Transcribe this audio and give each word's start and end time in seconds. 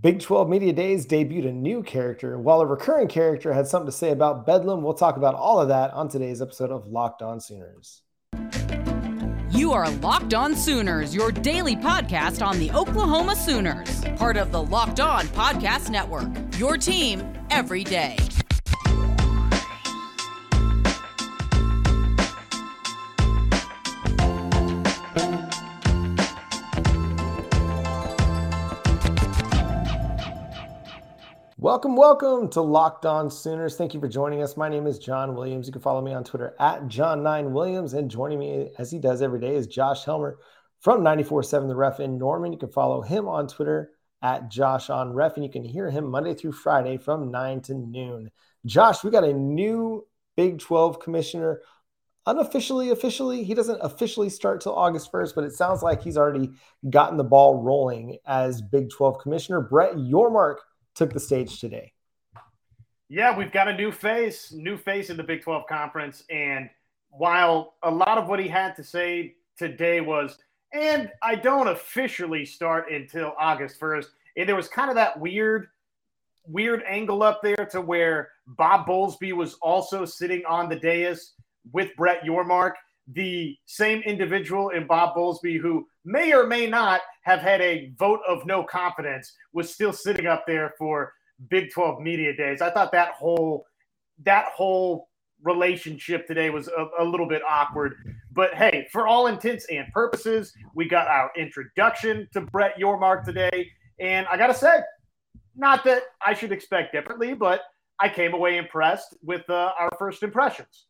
Big 0.00 0.20
12 0.20 0.48
Media 0.48 0.72
Days 0.72 1.08
debuted 1.08 1.48
a 1.48 1.52
new 1.52 1.82
character, 1.82 2.38
while 2.38 2.60
a 2.60 2.66
recurring 2.66 3.08
character 3.08 3.52
had 3.52 3.66
something 3.66 3.86
to 3.86 3.92
say 3.92 4.12
about 4.12 4.46
Bedlam. 4.46 4.80
We'll 4.80 4.94
talk 4.94 5.16
about 5.16 5.34
all 5.34 5.60
of 5.60 5.66
that 5.68 5.92
on 5.92 6.08
today's 6.08 6.40
episode 6.40 6.70
of 6.70 6.86
Locked 6.86 7.20
On 7.20 7.40
Sooners. 7.40 8.02
You 9.50 9.72
are 9.72 9.90
Locked 9.90 10.34
On 10.34 10.54
Sooners, 10.54 11.16
your 11.16 11.32
daily 11.32 11.74
podcast 11.74 12.46
on 12.46 12.60
the 12.60 12.70
Oklahoma 12.70 13.34
Sooners, 13.34 14.04
part 14.16 14.36
of 14.36 14.52
the 14.52 14.62
Locked 14.62 15.00
On 15.00 15.26
Podcast 15.28 15.90
Network. 15.90 16.28
Your 16.56 16.76
team 16.76 17.32
every 17.50 17.82
day. 17.82 18.16
Welcome, 31.68 31.96
welcome 31.96 32.48
to 32.52 32.62
Locked 32.62 33.04
On 33.04 33.30
Sooners. 33.30 33.76
Thank 33.76 33.92
you 33.92 34.00
for 34.00 34.08
joining 34.08 34.42
us. 34.42 34.56
My 34.56 34.70
name 34.70 34.86
is 34.86 34.98
John 34.98 35.34
Williams. 35.34 35.66
You 35.66 35.72
can 35.74 35.82
follow 35.82 36.00
me 36.00 36.14
on 36.14 36.24
Twitter 36.24 36.56
at 36.58 36.84
John9Williams. 36.84 37.92
And 37.92 38.10
joining 38.10 38.38
me, 38.38 38.70
as 38.78 38.90
he 38.90 38.98
does 38.98 39.20
every 39.20 39.38
day, 39.38 39.54
is 39.54 39.66
Josh 39.66 40.06
Helmer 40.06 40.38
from 40.80 41.02
94.7 41.02 41.68
The 41.68 41.76
Ref 41.76 42.00
in 42.00 42.16
Norman. 42.16 42.54
You 42.54 42.58
can 42.58 42.72
follow 42.72 43.02
him 43.02 43.28
on 43.28 43.48
Twitter 43.48 43.90
at 44.22 44.50
Josh 44.50 44.88
on 44.88 45.12
Ref, 45.12 45.34
and 45.34 45.44
you 45.44 45.50
can 45.50 45.62
hear 45.62 45.90
him 45.90 46.10
Monday 46.10 46.32
through 46.32 46.52
Friday 46.52 46.96
from 46.96 47.30
9 47.30 47.60
to 47.60 47.74
noon. 47.74 48.30
Josh, 48.64 49.04
we 49.04 49.10
got 49.10 49.24
a 49.24 49.34
new 49.34 50.06
Big 50.38 50.60
12 50.60 51.00
commissioner. 51.00 51.60
Unofficially, 52.24 52.88
officially, 52.88 53.44
he 53.44 53.52
doesn't 53.52 53.80
officially 53.82 54.30
start 54.30 54.62
till 54.62 54.74
August 54.74 55.12
1st, 55.12 55.34
but 55.34 55.44
it 55.44 55.52
sounds 55.52 55.82
like 55.82 56.02
he's 56.02 56.16
already 56.16 56.50
gotten 56.88 57.18
the 57.18 57.24
ball 57.24 57.62
rolling 57.62 58.16
as 58.24 58.62
Big 58.62 58.88
12 58.88 59.18
commissioner. 59.18 59.60
Brett 59.60 59.96
Yormark 59.96 60.56
took 60.98 61.12
the 61.12 61.20
stage 61.20 61.60
today. 61.60 61.92
Yeah, 63.08 63.34
we've 63.34 63.52
got 63.52 63.68
a 63.68 63.74
new 63.74 63.90
face, 63.90 64.52
new 64.52 64.76
face 64.76 65.08
in 65.08 65.16
the 65.16 65.22
Big 65.22 65.42
12 65.42 65.66
conference. 65.66 66.24
And 66.28 66.68
while 67.08 67.76
a 67.82 67.90
lot 67.90 68.18
of 68.18 68.28
what 68.28 68.40
he 68.40 68.48
had 68.48 68.74
to 68.76 68.84
say 68.84 69.36
today 69.56 70.00
was, 70.02 70.36
and 70.74 71.10
I 71.22 71.36
don't 71.36 71.68
officially 71.68 72.44
start 72.44 72.90
until 72.90 73.32
August 73.38 73.80
1st, 73.80 74.06
and 74.36 74.48
there 74.48 74.56
was 74.56 74.68
kind 74.68 74.90
of 74.90 74.96
that 74.96 75.18
weird, 75.18 75.68
weird 76.44 76.82
angle 76.86 77.22
up 77.22 77.40
there 77.42 77.64
to 77.70 77.80
where 77.80 78.30
Bob 78.46 78.86
Bowlesby 78.86 79.32
was 79.32 79.54
also 79.62 80.04
sitting 80.04 80.42
on 80.46 80.68
the 80.68 80.76
dais 80.76 81.32
with 81.72 81.94
Brett 81.96 82.24
Yormark, 82.24 82.72
the 83.12 83.56
same 83.66 84.02
individual 84.02 84.70
in 84.70 84.86
Bob 84.86 85.16
Bowlesby 85.16 85.58
who 85.58 85.86
may 86.04 86.32
or 86.32 86.46
may 86.46 86.66
not 86.66 87.00
have 87.22 87.40
had 87.40 87.60
a 87.60 87.92
vote 87.98 88.20
of 88.28 88.44
no 88.46 88.62
confidence 88.62 89.32
was 89.52 89.72
still 89.72 89.92
sitting 89.92 90.26
up 90.26 90.44
there 90.46 90.74
for 90.78 91.12
Big 91.48 91.70
12 91.70 92.00
media 92.00 92.36
days. 92.36 92.60
I 92.60 92.70
thought 92.70 92.92
that 92.92 93.12
whole 93.12 93.64
that 94.24 94.46
whole 94.46 95.08
relationship 95.42 96.26
today 96.26 96.50
was 96.50 96.68
a, 96.68 96.88
a, 96.98 97.04
little 97.04 97.28
bit 97.28 97.42
awkward. 97.48 97.94
But 98.32 98.54
hey, 98.54 98.88
for 98.90 99.06
all 99.06 99.28
intents 99.28 99.66
and 99.70 99.86
purposes, 99.92 100.52
we 100.74 100.88
got 100.88 101.06
our 101.06 101.30
introduction 101.36 102.28
to 102.32 102.40
Brett 102.40 102.74
Yormark 102.76 103.24
today. 103.24 103.70
And 104.00 104.26
I 104.26 104.36
got 104.36 104.48
to 104.48 104.54
say, 104.54 104.80
not 105.54 105.84
that 105.84 106.02
I 106.24 106.34
should 106.34 106.50
expect 106.50 106.92
differently, 106.92 107.34
but 107.34 107.62
I 108.00 108.08
came 108.08 108.34
away 108.34 108.58
impressed 108.58 109.16
with 109.22 109.48
uh, 109.48 109.72
our 109.78 109.90
first 109.96 110.24
impressions. 110.24 110.86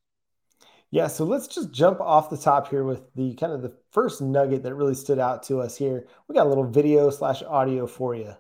Yeah, 0.91 1.09
so 1.09 1.25
let's 1.25 1.47
just 1.47 1.71
jump 1.71 2.01
off 2.01 2.31
the 2.31 2.39
top 2.39 2.71
here 2.71 2.83
with 2.83 3.15
the 3.15 3.35
kind 3.35 3.53
of 3.53 3.61
the 3.61 3.75
first 3.91 4.23
nugget 4.23 4.63
that 4.63 4.75
really 4.75 4.95
stood 4.95 5.19
out 5.19 5.43
to 5.45 5.61
us 5.61 5.77
here. 5.77 6.07
We 6.27 6.35
got 6.35 6.47
a 6.47 6.49
little 6.49 6.65
video 6.65 7.11
slash 7.11 7.43
audio 7.43 7.87
for 7.87 8.15
you. 8.15 8.35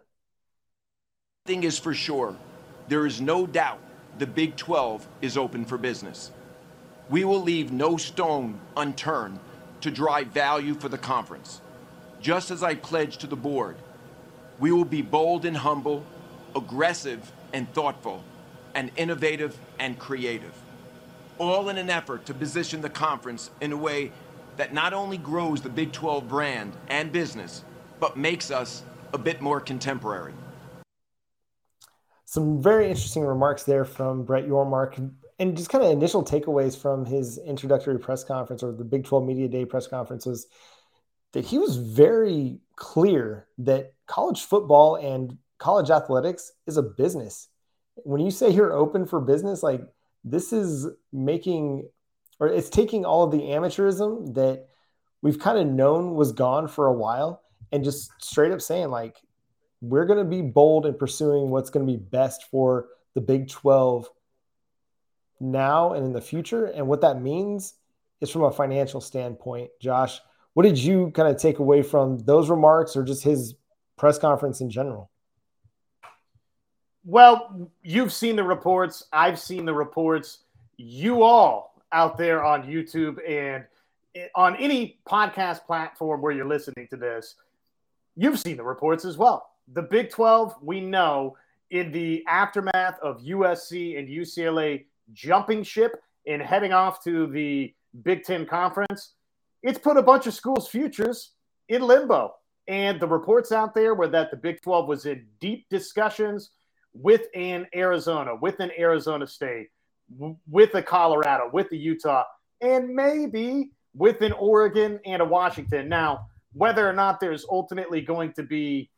Thing 1.44 1.64
is 1.64 1.78
for 1.78 1.92
sure, 1.92 2.34
there 2.88 3.04
is 3.04 3.20
no 3.20 3.46
doubt 3.46 3.80
the 4.18 4.26
Big 4.26 4.56
12 4.56 5.06
is 5.20 5.36
open 5.36 5.66
for 5.66 5.76
business. 5.76 6.30
We 7.10 7.24
will 7.24 7.42
leave 7.42 7.70
no 7.70 7.98
stone 7.98 8.58
unturned 8.76 9.40
to 9.82 9.90
drive 9.90 10.28
value 10.28 10.74
for 10.74 10.88
the 10.88 10.98
conference. 10.98 11.60
Just 12.20 12.50
as 12.50 12.62
I 12.62 12.74
pledged 12.74 13.20
to 13.20 13.26
the 13.26 13.36
board, 13.36 13.76
we 14.58 14.72
will 14.72 14.86
be 14.86 15.02
bold 15.02 15.44
and 15.44 15.56
humble, 15.56 16.02
aggressive 16.56 17.30
and 17.52 17.70
thoughtful, 17.74 18.24
and 18.74 18.90
innovative 18.96 19.56
and 19.78 19.98
creative 19.98 20.54
all 21.38 21.68
in 21.68 21.78
an 21.78 21.90
effort 21.90 22.26
to 22.26 22.34
position 22.34 22.80
the 22.80 22.90
conference 22.90 23.50
in 23.60 23.72
a 23.72 23.76
way 23.76 24.12
that 24.56 24.74
not 24.74 24.92
only 24.92 25.18
grows 25.18 25.62
the 25.62 25.68
Big 25.68 25.92
12 25.92 26.28
brand 26.28 26.76
and 26.88 27.12
business, 27.12 27.64
but 28.00 28.16
makes 28.16 28.50
us 28.50 28.82
a 29.12 29.18
bit 29.18 29.40
more 29.40 29.60
contemporary. 29.60 30.34
Some 32.24 32.62
very 32.62 32.88
interesting 32.88 33.24
remarks 33.24 33.62
there 33.62 33.84
from 33.84 34.24
Brett 34.24 34.46
Yormark 34.46 35.12
and 35.38 35.56
just 35.56 35.70
kind 35.70 35.84
of 35.84 35.90
initial 35.90 36.24
takeaways 36.24 36.76
from 36.76 37.06
his 37.06 37.38
introductory 37.38 37.98
press 37.98 38.24
conference 38.24 38.62
or 38.62 38.72
the 38.72 38.84
Big 38.84 39.04
12 39.04 39.24
Media 39.24 39.48
Day 39.48 39.64
press 39.64 39.86
conference 39.86 40.26
was 40.26 40.46
that 41.32 41.44
he 41.44 41.58
was 41.58 41.76
very 41.76 42.58
clear 42.76 43.46
that 43.58 43.94
college 44.06 44.42
football 44.42 44.96
and 44.96 45.38
college 45.58 45.90
athletics 45.90 46.52
is 46.66 46.76
a 46.76 46.82
business. 46.82 47.48
When 47.96 48.20
you 48.20 48.30
say 48.30 48.50
you're 48.50 48.72
open 48.72 49.06
for 49.06 49.20
business, 49.20 49.62
like 49.62 49.82
this 50.24 50.52
is 50.52 50.86
making 51.12 51.88
or 52.40 52.48
it's 52.48 52.70
taking 52.70 53.04
all 53.04 53.24
of 53.24 53.32
the 53.32 53.38
amateurism 53.38 54.34
that 54.34 54.68
we've 55.22 55.38
kind 55.38 55.58
of 55.58 55.66
known 55.66 56.14
was 56.14 56.32
gone 56.32 56.68
for 56.68 56.86
a 56.86 56.92
while 56.92 57.42
and 57.72 57.84
just 57.84 58.10
straight 58.22 58.52
up 58.52 58.60
saying 58.60 58.88
like 58.88 59.16
we're 59.80 60.06
going 60.06 60.18
to 60.18 60.24
be 60.24 60.42
bold 60.42 60.86
in 60.86 60.94
pursuing 60.94 61.50
what's 61.50 61.70
going 61.70 61.86
to 61.86 61.92
be 61.92 61.98
best 61.98 62.44
for 62.50 62.88
the 63.14 63.20
Big 63.20 63.48
12 63.48 64.08
now 65.40 65.92
and 65.92 66.04
in 66.04 66.12
the 66.12 66.20
future. 66.20 66.66
And 66.66 66.88
what 66.88 67.00
that 67.02 67.20
means 67.22 67.74
is 68.20 68.30
from 68.30 68.42
a 68.42 68.50
financial 68.50 69.00
standpoint 69.00 69.70
Josh 69.80 70.20
what 70.58 70.64
did 70.64 70.76
you 70.76 71.12
kind 71.14 71.28
of 71.28 71.40
take 71.40 71.60
away 71.60 71.82
from 71.82 72.18
those 72.18 72.50
remarks 72.50 72.96
or 72.96 73.04
just 73.04 73.22
his 73.22 73.54
press 73.96 74.18
conference 74.18 74.60
in 74.60 74.68
general 74.68 75.08
well, 77.08 77.70
you've 77.82 78.12
seen 78.12 78.36
the 78.36 78.44
reports. 78.44 79.06
I've 79.14 79.38
seen 79.38 79.64
the 79.64 79.72
reports. 79.72 80.40
You 80.76 81.22
all 81.22 81.82
out 81.90 82.18
there 82.18 82.44
on 82.44 82.64
YouTube 82.64 83.16
and 83.26 83.64
on 84.34 84.54
any 84.56 84.98
podcast 85.08 85.64
platform 85.64 86.20
where 86.20 86.32
you're 86.32 86.46
listening 86.46 86.86
to 86.88 86.98
this, 86.98 87.36
you've 88.14 88.38
seen 88.38 88.58
the 88.58 88.62
reports 88.62 89.06
as 89.06 89.16
well. 89.16 89.52
The 89.72 89.80
Big 89.80 90.10
12, 90.10 90.56
we 90.60 90.82
know 90.82 91.34
in 91.70 91.90
the 91.92 92.22
aftermath 92.28 92.98
of 93.00 93.22
USC 93.22 93.98
and 93.98 94.06
UCLA 94.06 94.84
jumping 95.14 95.62
ship 95.62 96.02
and 96.26 96.42
heading 96.42 96.74
off 96.74 97.02
to 97.04 97.26
the 97.28 97.72
Big 98.02 98.22
Ten 98.22 98.44
Conference, 98.44 99.14
it's 99.62 99.78
put 99.78 99.96
a 99.96 100.02
bunch 100.02 100.26
of 100.26 100.34
schools' 100.34 100.68
futures 100.68 101.30
in 101.70 101.80
limbo. 101.80 102.34
And 102.66 103.00
the 103.00 103.08
reports 103.08 103.50
out 103.50 103.74
there 103.74 103.94
were 103.94 104.08
that 104.08 104.30
the 104.30 104.36
Big 104.36 104.60
12 104.60 104.86
was 104.86 105.06
in 105.06 105.24
deep 105.40 105.64
discussions 105.70 106.50
with 106.92 107.26
an 107.34 107.66
Arizona, 107.74 108.34
with 108.34 108.60
an 108.60 108.70
Arizona 108.78 109.26
State, 109.26 109.68
with 110.48 110.74
a 110.74 110.82
Colorado, 110.82 111.50
with 111.52 111.68
the 111.70 111.78
Utah, 111.78 112.24
and 112.60 112.88
maybe 112.88 113.70
with 113.94 114.20
an 114.22 114.32
Oregon 114.32 114.98
and 115.04 115.22
a 115.22 115.24
Washington. 115.24 115.88
Now, 115.88 116.26
whether 116.52 116.88
or 116.88 116.92
not 116.92 117.20
there's 117.20 117.44
ultimately 117.50 118.00
going 118.00 118.32
to 118.34 118.42
be 118.42 118.90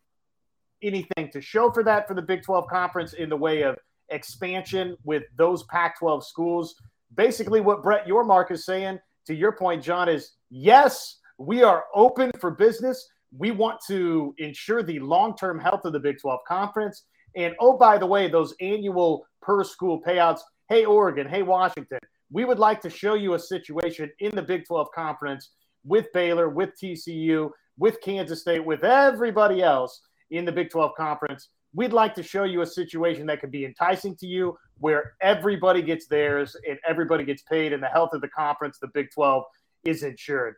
anything 0.83 1.31
to 1.33 1.41
show 1.41 1.71
for 1.71 1.83
that 1.85 2.09
for 2.09 2.15
the 2.15 2.23
Big 2.23 2.43
12 2.43 2.67
conference 2.69 3.13
in 3.13 3.29
the 3.29 3.37
way 3.37 3.63
of 3.63 3.77
expansion 4.09 4.97
with 5.05 5.25
those 5.37 5.65
Pac 5.65 5.99
12 5.99 6.27
schools, 6.27 6.75
basically 7.15 7.61
what 7.61 7.83
Brett 7.83 8.07
Yormark 8.07 8.51
is 8.51 8.65
saying, 8.65 8.99
to 9.27 9.35
your 9.35 9.53
point, 9.53 9.83
John, 9.83 10.09
is 10.09 10.33
yes, 10.51 11.19
we 11.39 11.63
are 11.63 11.85
open 11.95 12.31
for 12.41 12.51
business. 12.51 13.09
We 13.37 13.51
want 13.51 13.81
to 13.87 14.35
ensure 14.39 14.83
the 14.83 14.99
long 15.01 15.37
term 15.37 15.59
health 15.59 15.85
of 15.85 15.93
the 15.93 16.01
Big 16.01 16.19
12 16.21 16.41
conference. 16.47 17.05
And 17.37 17.55
oh, 17.61 17.77
by 17.77 17.99
the 17.99 18.07
way, 18.07 18.29
those 18.29 18.55
annual 18.61 19.27
per 19.43 19.65
school 19.65 20.01
payouts. 20.01 20.41
Hey, 20.69 20.85
Oregon. 20.85 21.29
Hey, 21.29 21.43
Washington. 21.43 21.99
We 22.33 22.45
would 22.45 22.59
like 22.59 22.81
to 22.83 22.91
show 22.91 23.15
you 23.15 23.35
a 23.35 23.39
situation 23.39 24.11
in 24.21 24.35
the 24.35 24.43
Big 24.43 24.67
12 24.67 24.89
conference 24.95 25.51
with 25.85 26.13
Baylor, 26.13 26.49
with 26.49 26.71
TCU, 26.81 27.51
with 27.79 28.01
Kansas 28.01 28.43
State, 28.43 28.65
with 28.65 28.85
everybody 28.85 29.63
else 29.63 30.01
in 30.31 30.45
the 30.45 30.53
Big 30.53 30.71
12 30.71 30.93
conference. 30.97 31.49
We'd 31.75 31.93
like 31.93 32.15
to 32.17 32.23
show 32.23 32.45
you 32.45 32.63
a 32.63 32.67
situation 32.67 33.27
that 33.27 33.41
could 33.41 33.51
be 33.51 33.65
enticing 33.65 34.17
to 34.17 34.27
you 34.27 34.57
where 34.79 35.15
everybody 35.21 35.83
gets 35.83 36.07
theirs 36.07 36.57
and 36.69 36.79
everybody 36.87 37.25
gets 37.25 37.43
paid, 37.43 37.73
and 37.73 37.83
the 37.83 37.89
health 37.89 38.11
of 38.13 38.21
the 38.21 38.29
conference, 38.29 38.79
the 38.79 38.89
Big 38.89 39.11
12, 39.13 39.45
is 39.85 40.03
insured. 40.03 40.57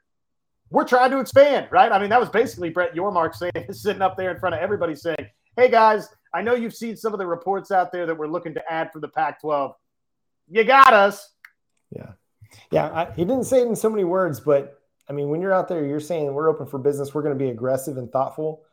We're 0.70 0.84
trying 0.84 1.10
to 1.10 1.20
expand, 1.20 1.68
right? 1.70 1.92
I 1.92 1.98
mean, 1.98 2.08
that 2.10 2.20
was 2.20 2.30
basically 2.30 2.70
Brett 2.70 2.94
Yormark 2.94 3.34
saying, 3.34 3.52
sitting 3.72 4.02
up 4.02 4.16
there 4.16 4.30
in 4.30 4.40
front 4.40 4.54
of 4.54 4.60
everybody 4.60 4.94
saying, 4.94 5.26
hey 5.56 5.70
guys, 5.70 6.08
I 6.34 6.42
know 6.42 6.54
you've 6.54 6.74
seen 6.74 6.96
some 6.96 7.12
of 7.12 7.18
the 7.18 7.26
reports 7.26 7.70
out 7.70 7.92
there 7.92 8.06
that 8.06 8.16
we're 8.16 8.26
looking 8.26 8.54
to 8.54 8.72
add 8.72 8.92
for 8.92 9.00
the 9.00 9.08
Pac 9.08 9.40
12. 9.40 9.74
You 10.48 10.64
got 10.64 10.92
us. 10.92 11.30
Yeah. 11.90 12.12
Yeah. 12.70 12.86
I, 12.86 13.12
he 13.12 13.24
didn't 13.24 13.44
say 13.44 13.60
it 13.60 13.68
in 13.68 13.76
so 13.76 13.90
many 13.90 14.04
words, 14.04 14.40
but 14.40 14.80
I 15.08 15.12
mean, 15.12 15.28
when 15.28 15.40
you're 15.40 15.52
out 15.52 15.68
there, 15.68 15.84
you're 15.84 16.00
saying 16.00 16.32
we're 16.32 16.48
open 16.48 16.66
for 16.66 16.78
business, 16.78 17.14
we're 17.14 17.22
going 17.22 17.38
to 17.38 17.44
be 17.44 17.50
aggressive 17.50 17.96
and 17.96 18.10
thoughtful. 18.10 18.64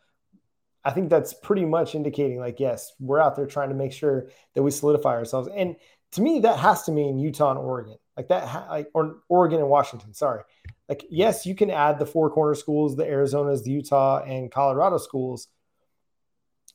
I 0.84 0.92
think 0.92 1.10
that's 1.10 1.34
pretty 1.34 1.66
much 1.66 1.96
indicating 1.96 2.40
like, 2.40 2.60
yes, 2.60 2.94
we're 3.00 3.20
out 3.20 3.36
there 3.36 3.46
trying 3.46 3.70
to 3.70 3.76
make 3.76 3.92
sure 3.92 4.30
that 4.56 4.64
we 4.64 4.72
solidify 4.72 5.12
ourselves. 5.12 5.50
And 5.54 5.76
to 6.12 6.22
me, 6.22 6.40
that 6.40 6.58
has 6.58 6.84
to 6.84 6.92
mean 6.92 7.20
Utah 7.20 7.52
and 7.52 7.60
Oregon, 7.60 7.98
like 8.18 8.30
that, 8.30 8.70
like 8.70 8.90
or 8.94 9.18
Oregon 9.28 9.60
and 9.60 9.70
Washington. 9.70 10.14
Sorry, 10.14 10.42
like 10.88 11.06
yes, 11.10 11.46
you 11.46 11.54
can 11.54 11.70
add 11.70 12.00
the 12.00 12.06
four 12.06 12.32
corner 12.32 12.56
schools, 12.56 12.96
the 12.96 13.04
Arizonas, 13.04 13.64
the 13.64 13.72
Utah, 13.72 14.24
and 14.24 14.52
Colorado 14.52 14.98
schools, 14.98 15.48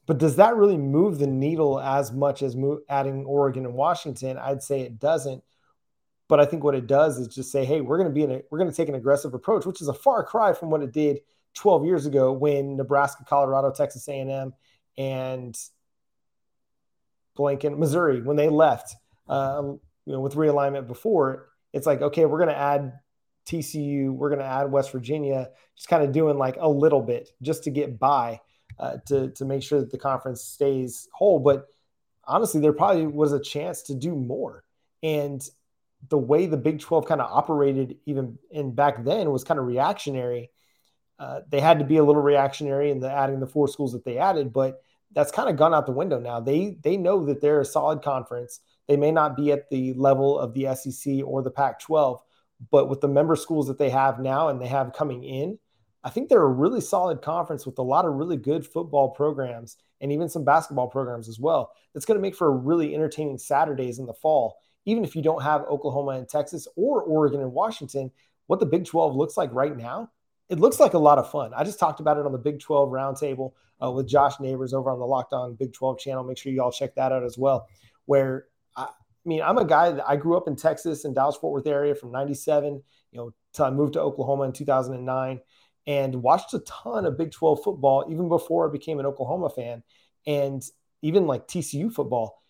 but 0.07 0.19
does 0.19 0.37
that 0.37 0.57
really 0.57 0.77
move 0.77 1.19
the 1.19 1.27
needle 1.27 1.81
as 1.81 2.13
much 2.13 2.43
as 2.43 2.57
adding 2.89 3.25
Oregon 3.25 3.65
and 3.65 3.75
Washington? 3.75 4.37
I'd 4.37 4.63
say 4.63 4.81
it 4.83 4.99
doesn't. 4.99 5.43
But 6.29 6.41
I 6.41 6.47
think 6.47 6.65
what 6.65 6.75
it 6.75 6.87
does 6.87 7.19
is 7.19 7.29
just 7.29 7.53
say, 7.53 7.65
hey, 7.65 7.81
we're 7.81 7.99
going 7.99 8.09
to 8.09 8.15
be 8.15 8.23
in 8.23 8.31
a, 8.31 8.41
we're 8.51 8.59
going 8.59 8.71
to 8.71 8.77
take 8.77 8.89
an 8.89 8.95
aggressive 8.95 9.35
approach, 9.35 9.67
which 9.67 9.81
is 9.81 9.89
a 9.89 9.95
far 9.95 10.25
cry 10.25 10.53
from 10.53 10.71
what 10.71 10.83
it 10.83 10.93
did 10.93 11.21
12 11.55 11.85
years 11.85 12.07
ago 12.07 12.33
when 12.33 12.77
Nebraska, 12.77 13.25
Colorado, 13.29 13.71
Texas 13.71 14.09
A&M, 14.09 14.53
and 14.97 15.59
blank 17.37 17.65
in 17.65 17.79
Missouri 17.79 18.23
when 18.23 18.37
they 18.37 18.49
left, 18.49 18.95
um, 19.29 19.81
you 20.07 20.13
know, 20.13 20.21
with 20.21 20.35
realignment 20.35 20.87
before. 20.87 21.49
It's 21.73 21.87
like, 21.87 22.01
okay, 22.01 22.25
we're 22.25 22.39
going 22.39 22.51
to 22.51 22.57
add 22.57 22.93
TCU, 23.47 24.11
we're 24.11 24.31
going 24.31 24.41
to 24.41 24.47
add 24.47 24.71
West 24.71 24.93
Virginia, 24.93 25.51
just 25.77 25.89
kind 25.89 26.03
of 26.03 26.13
doing 26.13 26.39
like 26.39 26.57
a 26.59 26.69
little 26.69 27.03
bit 27.03 27.31
just 27.43 27.65
to 27.65 27.71
get 27.71 27.99
by 27.99 28.41
uh, 28.79 28.97
to 29.07 29.31
to 29.31 29.45
make 29.45 29.63
sure 29.63 29.81
that 29.81 29.91
the 29.91 29.99
conference 29.99 30.43
stays 30.43 31.09
whole. 31.13 31.39
But 31.39 31.67
honestly, 32.25 32.61
there 32.61 32.73
probably 32.73 33.07
was 33.07 33.33
a 33.33 33.41
chance 33.41 33.83
to 33.83 33.95
do 33.95 34.15
more. 34.15 34.65
And 35.03 35.47
the 36.09 36.19
way 36.19 36.47
the 36.47 36.57
Big 36.57 36.81
12 36.81 37.07
kind 37.07 37.21
of 37.21 37.31
operated, 37.31 37.97
even 38.07 38.39
in 38.51 38.75
back 38.75 39.05
then, 39.05 39.31
was 39.31 39.45
kind 39.45 39.61
of 39.61 39.67
reactionary. 39.67 40.51
Uh, 41.19 41.41
they 41.49 41.61
had 41.61 41.79
to 41.79 41.85
be 41.85 41.97
a 41.97 42.05
little 42.05 42.23
reactionary 42.23 42.91
in 42.91 43.01
the 43.01 43.11
adding 43.11 43.41
the 43.41 43.47
four 43.47 43.69
schools 43.69 43.93
that 43.93 44.05
they 44.05 44.19
added, 44.19 44.53
but 44.53 44.81
that's 45.13 45.31
kind 45.31 45.49
of 45.49 45.57
gone 45.57 45.73
out 45.73 45.87
the 45.87 45.93
window 45.93 46.19
now. 46.19 46.41
They 46.41 46.77
they 46.83 46.97
know 46.97 47.25
that 47.27 47.41
they're 47.41 47.61
a 47.61 47.65
solid 47.65 48.03
conference. 48.03 48.61
They 48.89 48.97
may 48.97 49.13
not 49.13 49.37
be 49.37 49.53
at 49.53 49.71
the 49.71 49.95
level 49.95 50.39
of 50.39 50.53
the 50.53 50.75
SEC 50.75 51.23
or 51.25 51.43
the 51.43 51.51
Pac-12, 51.51 52.19
but 52.71 52.89
with 52.89 53.01
the 53.01 53.09
member 53.09 53.37
schools 53.37 53.69
that 53.69 53.79
they 53.79 53.91
have 53.91 54.19
now 54.19 54.49
and 54.49 54.61
they 54.61 54.67
have 54.67 54.93
coming 54.93 55.25
in, 55.25 55.59
I 56.05 56.11
think 56.11 56.29
they're 56.29 56.43
a 56.43 56.47
really 56.47 56.83
solid 56.83 57.23
conference 57.23 57.65
with 57.65 57.79
a 57.79 57.83
lot 57.83 58.05
of 58.05 58.13
really 58.13 58.37
good 58.37 58.67
football 58.67 59.11
programs 59.11 59.79
and 60.03 60.13
even 60.13 60.29
some 60.29 60.45
basketball 60.45 60.89
programs 60.89 61.29
as 61.31 61.41
well. 61.41 61.73
That's 61.93 62.05
going 62.05 62.19
to 62.19 62.23
make 62.23 62.37
for 62.37 62.55
really 62.55 62.95
entertaining 62.95 63.39
Saturdays 63.39 63.99
in 63.99 64.05
the 64.05 64.13
fall. 64.13 64.59
Even 64.85 65.03
if 65.03 65.17
you 65.17 65.23
don't 65.23 65.43
have 65.43 65.63
Oklahoma 65.63 66.13
and 66.13 66.29
Texas 66.29 66.69
or 66.77 67.03
Oregon 67.03 67.41
and 67.41 67.53
Washington, 67.53 68.11
what 68.49 68.61
the 68.61 68.67
Big 68.67 68.85
12 68.85 69.17
looks 69.17 69.39
like 69.39 69.51
right 69.55 69.75
now, 69.75 70.11
it 70.51 70.61
looks 70.61 70.79
like 70.79 70.93
a 70.93 70.99
lot 70.99 71.17
of 71.17 71.31
fun. 71.31 71.53
I 71.57 71.65
just 71.65 71.79
talked 71.79 72.01
about 72.01 72.19
it 72.19 72.27
on 72.27 72.33
the 72.33 72.39
Big 72.39 72.61
12 72.61 72.91
roundtable 72.91 73.53
uh, 73.83 73.91
with 73.91 74.07
Josh 74.07 74.39
Neighbors 74.41 74.75
over 74.75 74.91
on 74.91 74.99
the 74.99 75.07
Locked 75.07 75.33
On 75.33 75.55
Big 75.55 75.73
12 75.73 75.99
channel. 75.99 76.23
Make 76.23 76.37
sure 76.37 76.53
you 76.53 76.63
all 76.63 76.71
check 76.71 76.95
that 76.97 77.13
out 77.13 77.25
as 77.25 77.39
well. 77.39 77.67
Where 78.05 78.45
I, 78.77 78.83
I 78.83 78.89
mean, 79.25 79.41
I'm 79.41 79.57
a 79.57 79.65
guy 79.65 79.91
that 79.93 80.07
I 80.07 80.17
grew 80.17 80.37
up 80.37 80.49
in 80.49 80.57
Texas 80.57 81.07
and 81.07 81.15
Dallas 81.15 81.37
Fort 81.37 81.55
Worth 81.55 81.67
area 81.67 81.95
from 81.95 82.13
97, 82.13 82.83
you 83.13 83.19
know, 83.19 83.33
till 83.55 83.65
I 83.65 83.71
moved 83.71 83.95
to 83.95 84.03
Oklahoma 84.03 84.43
in 84.43 84.53
2009 84.53 85.41
and 85.87 86.23
watched 86.23 86.55
a 86.55 86.61
ton 86.61 87.05
of 87.05 87.19
Big 87.19 87.33
12 87.33 87.63
football 87.63 88.07
even 88.11 88.29
before 88.29 88.69
I 88.69 88.73
became 88.73 89.01
an 89.01 89.07
Oklahoma 89.07 89.51
fan 89.51 89.83
and 90.27 90.63
even 91.03 91.27
like 91.27 91.47
TCU 91.47 91.93
football 91.93 92.43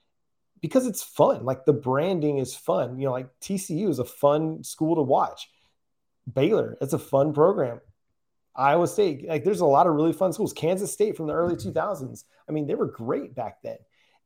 because 0.61 0.87
it's 0.87 1.03
fun. 1.03 1.45
Like 1.45 1.65
the 1.65 1.73
branding 1.73 2.39
is 2.39 2.55
fun. 2.55 2.99
You 2.99 3.07
know, 3.07 3.13
like 3.13 3.29
TCU 3.41 3.89
is 3.89 3.99
a 3.99 4.05
fun 4.05 4.63
school 4.63 4.97
to 4.97 5.03
watch. 5.03 5.51
Baylor, 6.33 6.79
it's 6.81 6.95
a 6.95 6.99
fun 6.99 7.33
program. 7.35 7.81
Iowa 8.57 8.87
State, 8.87 9.29
like 9.29 9.45
there's 9.45 9.61
a 9.61 9.67
lot 9.67 9.87
of 9.87 9.95
really 9.95 10.13
fun 10.13 10.33
schools. 10.33 10.53
Kansas 10.53 10.93
State 10.93 11.17
from 11.17 11.27
the 11.27 11.35
early 11.35 11.57
mm-hmm. 11.57 11.77
2000s. 11.77 12.25
I 12.49 12.53
mean, 12.53 12.67
they 12.67 12.77
were 12.77 12.87
great 12.87 13.35
back 13.35 13.63
then. 13.63 13.77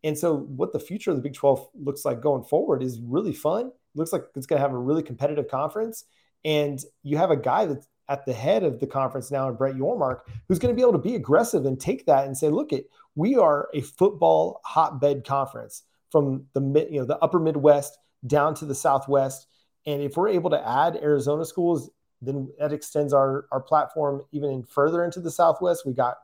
And 0.04 0.16
so, 0.16 0.36
what 0.36 0.72
the 0.72 0.78
future 0.78 1.10
of 1.10 1.16
the 1.16 1.22
Big 1.22 1.34
12 1.34 1.70
looks 1.74 2.04
like 2.04 2.20
going 2.20 2.44
forward 2.44 2.82
is 2.82 3.00
really 3.00 3.32
fun. 3.32 3.72
Looks 3.94 4.12
like 4.12 4.24
it's 4.36 4.46
going 4.46 4.58
to 4.58 4.62
have 4.62 4.74
a 4.74 4.78
really 4.78 5.02
competitive 5.02 5.48
conference. 5.48 6.04
And 6.44 6.78
you 7.02 7.16
have 7.16 7.32
a 7.32 7.36
guy 7.36 7.66
that's 7.66 7.88
at 8.08 8.24
the 8.24 8.32
head 8.32 8.62
of 8.62 8.80
the 8.80 8.86
conference 8.86 9.30
now, 9.30 9.48
and 9.48 9.58
Brett 9.58 9.74
Yormark, 9.74 10.20
who's 10.46 10.58
going 10.58 10.74
to 10.74 10.76
be 10.76 10.82
able 10.82 10.92
to 10.92 10.98
be 10.98 11.14
aggressive 11.14 11.66
and 11.66 11.78
take 11.78 12.06
that 12.06 12.26
and 12.26 12.36
say, 12.36 12.48
look, 12.48 12.72
it 12.72 12.88
we 13.14 13.36
are 13.36 13.68
a 13.74 13.80
football 13.80 14.60
hotbed 14.64 15.24
conference 15.24 15.82
from 16.10 16.46
the 16.54 16.60
you 16.90 17.00
know, 17.00 17.04
the 17.04 17.18
upper 17.18 17.40
Midwest 17.40 17.98
down 18.26 18.54
to 18.54 18.64
the 18.64 18.74
Southwest. 18.74 19.46
And 19.86 20.02
if 20.02 20.16
we're 20.16 20.28
able 20.28 20.50
to 20.50 20.68
add 20.68 20.96
Arizona 20.96 21.44
schools, 21.44 21.90
then 22.20 22.48
that 22.58 22.72
extends 22.72 23.12
our, 23.12 23.46
our 23.52 23.60
platform 23.60 24.22
even 24.32 24.62
further 24.64 25.04
into 25.04 25.20
the 25.20 25.30
Southwest. 25.30 25.86
We 25.86 25.94
got 25.94 26.16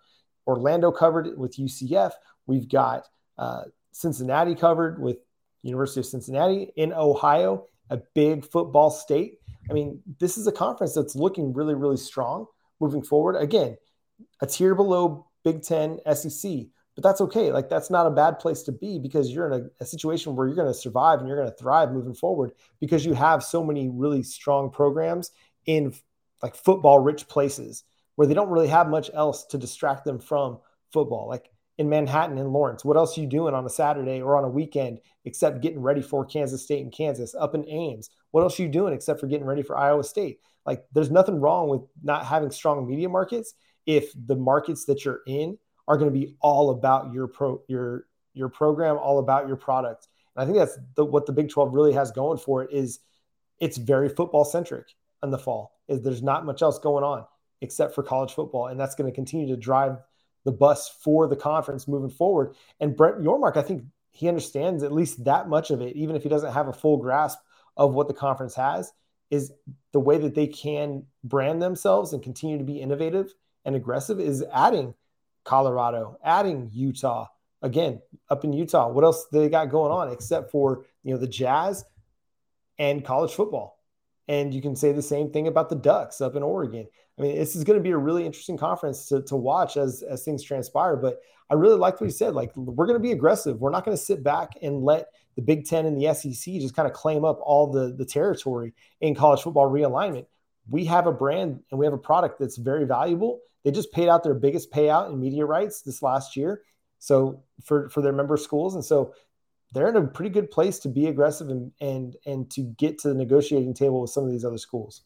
Orlando 0.46 0.90
covered 0.90 1.38
with 1.38 1.56
UCF. 1.56 2.12
We've 2.46 2.68
got 2.68 3.08
uh, 3.38 3.64
Cincinnati 3.92 4.54
covered 4.54 5.00
with 5.00 5.18
University 5.62 6.00
of 6.00 6.06
Cincinnati 6.06 6.72
in 6.76 6.92
Ohio, 6.92 7.66
a 7.90 7.98
big 8.14 8.44
football 8.44 8.90
state. 8.90 9.38
I 9.68 9.72
mean, 9.72 10.00
this 10.18 10.36
is 10.36 10.46
a 10.46 10.52
conference 10.52 10.94
that's 10.94 11.16
looking 11.16 11.52
really, 11.52 11.74
really 11.74 11.96
strong 11.96 12.46
moving 12.80 13.02
forward. 13.02 13.36
Again, 13.36 13.76
a 14.40 14.46
tier 14.46 14.74
below 14.74 15.26
Big 15.44 15.62
Ten, 15.62 15.98
SEC, 16.14 16.66
but 16.94 17.02
that's 17.02 17.20
okay. 17.20 17.50
Like 17.50 17.68
that's 17.68 17.90
not 17.90 18.06
a 18.06 18.10
bad 18.10 18.38
place 18.38 18.62
to 18.64 18.72
be 18.72 18.98
because 18.98 19.30
you're 19.30 19.50
in 19.50 19.62
a, 19.62 19.82
a 19.82 19.86
situation 19.86 20.36
where 20.36 20.46
you're 20.46 20.56
going 20.56 20.72
to 20.72 20.78
survive 20.78 21.18
and 21.18 21.28
you're 21.28 21.38
going 21.38 21.50
to 21.50 21.56
thrive 21.56 21.92
moving 21.92 22.14
forward 22.14 22.52
because 22.80 23.04
you 23.04 23.14
have 23.14 23.42
so 23.42 23.64
many 23.64 23.88
really 23.88 24.22
strong 24.22 24.70
programs 24.70 25.30
in 25.66 25.94
like 26.42 26.54
football 26.54 26.98
rich 26.98 27.26
places 27.26 27.84
where 28.16 28.28
they 28.28 28.34
don't 28.34 28.50
really 28.50 28.68
have 28.68 28.88
much 28.88 29.10
else 29.12 29.44
to 29.46 29.58
distract 29.58 30.04
them 30.04 30.20
from 30.20 30.58
football. 30.92 31.28
Like 31.28 31.50
in 31.78 31.88
Manhattan 31.88 32.38
and 32.38 32.50
Lawrence. 32.52 32.84
What 32.84 32.96
else 32.96 33.16
are 33.16 33.20
you 33.20 33.26
doing 33.26 33.54
on 33.54 33.66
a 33.66 33.70
Saturday 33.70 34.20
or 34.22 34.36
on 34.36 34.44
a 34.44 34.48
weekend 34.48 35.00
except 35.24 35.60
getting 35.60 35.80
ready 35.80 36.02
for 36.02 36.24
Kansas 36.24 36.62
State 36.62 36.82
and 36.82 36.92
Kansas 36.92 37.34
up 37.34 37.54
in 37.54 37.68
Ames? 37.68 38.10
What 38.34 38.42
else 38.42 38.58
are 38.58 38.64
you 38.64 38.68
doing 38.68 38.92
except 38.92 39.20
for 39.20 39.28
getting 39.28 39.46
ready 39.46 39.62
for 39.62 39.78
Iowa 39.78 40.02
State? 40.02 40.40
Like 40.66 40.84
there's 40.92 41.08
nothing 41.08 41.40
wrong 41.40 41.68
with 41.68 41.82
not 42.02 42.26
having 42.26 42.50
strong 42.50 42.84
media 42.84 43.08
markets 43.08 43.54
if 43.86 44.12
the 44.26 44.34
markets 44.34 44.86
that 44.86 45.04
you're 45.04 45.20
in 45.28 45.56
are 45.86 45.96
going 45.96 46.12
to 46.12 46.18
be 46.18 46.34
all 46.40 46.70
about 46.70 47.12
your 47.12 47.28
pro 47.28 47.62
your 47.68 48.06
your 48.32 48.48
program, 48.48 48.96
all 48.96 49.20
about 49.20 49.46
your 49.46 49.54
product. 49.54 50.08
And 50.34 50.42
I 50.42 50.46
think 50.46 50.58
that's 50.58 50.76
the, 50.96 51.04
what 51.04 51.26
the 51.26 51.32
Big 51.32 51.48
12 51.48 51.72
really 51.72 51.92
has 51.92 52.10
going 52.10 52.38
for 52.38 52.64
it 52.64 52.72
is 52.72 52.98
it's 53.60 53.76
very 53.76 54.08
football 54.08 54.44
centric 54.44 54.88
in 55.22 55.30
the 55.30 55.38
fall. 55.38 55.78
Is 55.86 56.02
there's 56.02 56.20
not 56.20 56.44
much 56.44 56.60
else 56.60 56.80
going 56.80 57.04
on 57.04 57.24
except 57.60 57.94
for 57.94 58.02
college 58.02 58.32
football 58.32 58.66
and 58.66 58.80
that's 58.80 58.96
going 58.96 59.08
to 59.08 59.14
continue 59.14 59.46
to 59.46 59.56
drive 59.56 59.98
the 60.44 60.50
bus 60.50 60.88
for 60.88 61.28
the 61.28 61.36
conference 61.36 61.86
moving 61.86 62.10
forward. 62.10 62.56
And 62.80 62.96
Brett 62.96 63.20
Yormark, 63.20 63.56
I 63.56 63.62
think 63.62 63.84
he 64.10 64.26
understands 64.26 64.82
at 64.82 64.90
least 64.90 65.22
that 65.22 65.48
much 65.48 65.70
of 65.70 65.80
it, 65.80 65.94
even 65.94 66.16
if 66.16 66.24
he 66.24 66.28
doesn't 66.28 66.52
have 66.52 66.66
a 66.66 66.72
full 66.72 66.96
grasp 66.96 67.38
of 67.76 67.94
what 67.94 68.08
the 68.08 68.14
conference 68.14 68.54
has, 68.54 68.92
is 69.30 69.52
the 69.92 70.00
way 70.00 70.18
that 70.18 70.34
they 70.34 70.46
can 70.46 71.04
brand 71.24 71.60
themselves 71.60 72.12
and 72.12 72.22
continue 72.22 72.58
to 72.58 72.64
be 72.64 72.80
innovative 72.80 73.34
and 73.64 73.74
aggressive 73.74 74.20
is 74.20 74.44
adding 74.52 74.94
Colorado, 75.44 76.18
adding 76.24 76.70
Utah. 76.72 77.26
Again, 77.62 78.00
up 78.28 78.44
in 78.44 78.52
Utah, 78.52 78.88
what 78.88 79.04
else 79.04 79.26
they 79.32 79.48
got 79.48 79.70
going 79.70 79.92
on 79.92 80.10
except 80.10 80.50
for 80.50 80.84
you 81.02 81.12
know 81.12 81.20
the 81.20 81.26
Jazz 81.26 81.84
and 82.78 83.04
college 83.04 83.32
football? 83.32 83.73
And 84.28 84.54
you 84.54 84.62
can 84.62 84.74
say 84.74 84.92
the 84.92 85.02
same 85.02 85.30
thing 85.30 85.48
about 85.48 85.68
the 85.68 85.76
Ducks 85.76 86.20
up 86.20 86.34
in 86.34 86.42
Oregon. 86.42 86.86
I 87.18 87.22
mean, 87.22 87.36
this 87.36 87.54
is 87.54 87.64
going 87.64 87.78
to 87.78 87.82
be 87.82 87.90
a 87.90 87.96
really 87.96 88.24
interesting 88.24 88.56
conference 88.56 89.06
to, 89.08 89.22
to 89.22 89.36
watch 89.36 89.76
as, 89.76 90.02
as 90.02 90.24
things 90.24 90.42
transpire. 90.42 90.96
But 90.96 91.20
I 91.50 91.54
really 91.54 91.76
like 91.76 92.00
what 92.00 92.06
he 92.06 92.12
said. 92.12 92.34
Like, 92.34 92.56
we're 92.56 92.86
going 92.86 92.98
to 92.98 93.02
be 93.02 93.12
aggressive. 93.12 93.60
We're 93.60 93.70
not 93.70 93.84
going 93.84 93.96
to 93.96 94.02
sit 94.02 94.24
back 94.24 94.54
and 94.62 94.82
let 94.82 95.08
the 95.36 95.42
Big 95.42 95.66
Ten 95.66 95.86
and 95.86 96.00
the 96.00 96.14
SEC 96.14 96.54
just 96.54 96.74
kind 96.74 96.88
of 96.88 96.94
claim 96.94 97.24
up 97.24 97.38
all 97.42 97.70
the, 97.70 97.92
the 97.92 98.04
territory 98.04 98.72
in 99.00 99.14
college 99.14 99.42
football 99.42 99.70
realignment. 99.70 100.26
We 100.68 100.84
have 100.86 101.06
a 101.06 101.12
brand 101.12 101.60
and 101.70 101.78
we 101.78 101.86
have 101.86 101.92
a 101.92 101.98
product 101.98 102.38
that's 102.38 102.56
very 102.56 102.86
valuable. 102.86 103.40
They 103.64 103.70
just 103.70 103.92
paid 103.92 104.08
out 104.08 104.22
their 104.22 104.34
biggest 104.34 104.70
payout 104.70 105.10
in 105.10 105.20
media 105.20 105.44
rights 105.44 105.82
this 105.82 106.02
last 106.02 106.36
year. 106.36 106.62
So 106.98 107.42
for, 107.62 107.88
for 107.90 108.00
their 108.00 108.12
member 108.12 108.38
schools. 108.38 108.74
And 108.74 108.84
so 108.84 109.12
they're 109.74 109.88
in 109.88 109.96
a 109.96 110.06
pretty 110.06 110.30
good 110.30 110.50
place 110.50 110.78
to 110.78 110.88
be 110.88 111.08
aggressive 111.08 111.48
and, 111.50 111.72
and, 111.80 112.16
and 112.26 112.50
to 112.52 112.62
get 112.62 112.98
to 113.00 113.08
the 113.08 113.14
negotiating 113.14 113.74
table 113.74 114.00
with 114.00 114.10
some 114.10 114.24
of 114.24 114.30
these 114.30 114.44
other 114.44 114.56
schools. 114.56 115.02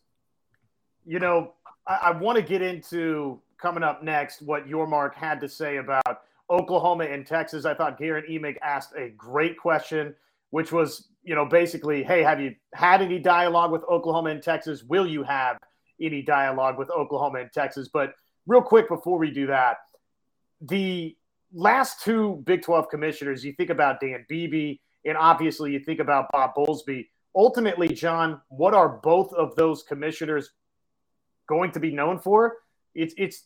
You 1.06 1.18
know, 1.18 1.54
I, 1.86 1.94
I 2.02 2.10
want 2.12 2.36
to 2.36 2.42
get 2.42 2.60
into 2.60 3.40
coming 3.56 3.82
up 3.82 4.02
next 4.02 4.42
what 4.42 4.68
Yormark 4.68 5.14
had 5.14 5.40
to 5.40 5.48
say 5.48 5.78
about 5.78 6.22
Oklahoma 6.50 7.04
and 7.04 7.26
Texas. 7.26 7.64
I 7.64 7.74
thought 7.74 7.98
Garrett 7.98 8.28
Emig 8.28 8.56
asked 8.62 8.94
a 8.94 9.08
great 9.08 9.56
question, 9.56 10.14
which 10.50 10.70
was, 10.70 11.08
you 11.24 11.34
know, 11.34 11.46
basically, 11.46 12.04
hey, 12.04 12.22
have 12.22 12.40
you 12.40 12.54
had 12.74 13.00
any 13.00 13.18
dialogue 13.18 13.72
with 13.72 13.82
Oklahoma 13.84 14.30
and 14.30 14.42
Texas? 14.42 14.84
Will 14.84 15.06
you 15.06 15.22
have 15.22 15.58
any 16.00 16.22
dialogue 16.22 16.78
with 16.78 16.90
Oklahoma 16.90 17.40
and 17.40 17.52
Texas? 17.52 17.88
But 17.88 18.14
real 18.46 18.62
quick 18.62 18.88
before 18.88 19.18
we 19.18 19.30
do 19.30 19.46
that, 19.46 19.78
the 20.60 21.16
last 21.52 22.02
two 22.02 22.42
Big 22.46 22.62
12 22.62 22.88
commissioners, 22.88 23.44
you 23.44 23.52
think 23.52 23.70
about 23.70 24.00
Dan 24.00 24.24
Beebe, 24.28 24.76
and 25.04 25.16
obviously 25.16 25.72
you 25.72 25.80
think 25.80 26.00
about 26.00 26.26
Bob 26.32 26.54
Bowlesby. 26.56 27.06
Ultimately, 27.34 27.88
John, 27.88 28.40
what 28.48 28.74
are 28.74 28.88
both 28.88 29.32
of 29.34 29.54
those 29.56 29.82
commissioners 29.82 30.50
going 31.48 31.72
to 31.72 31.80
be 31.80 31.90
known 31.90 32.18
for. 32.18 32.58
It's 32.94 33.14
it's 33.16 33.44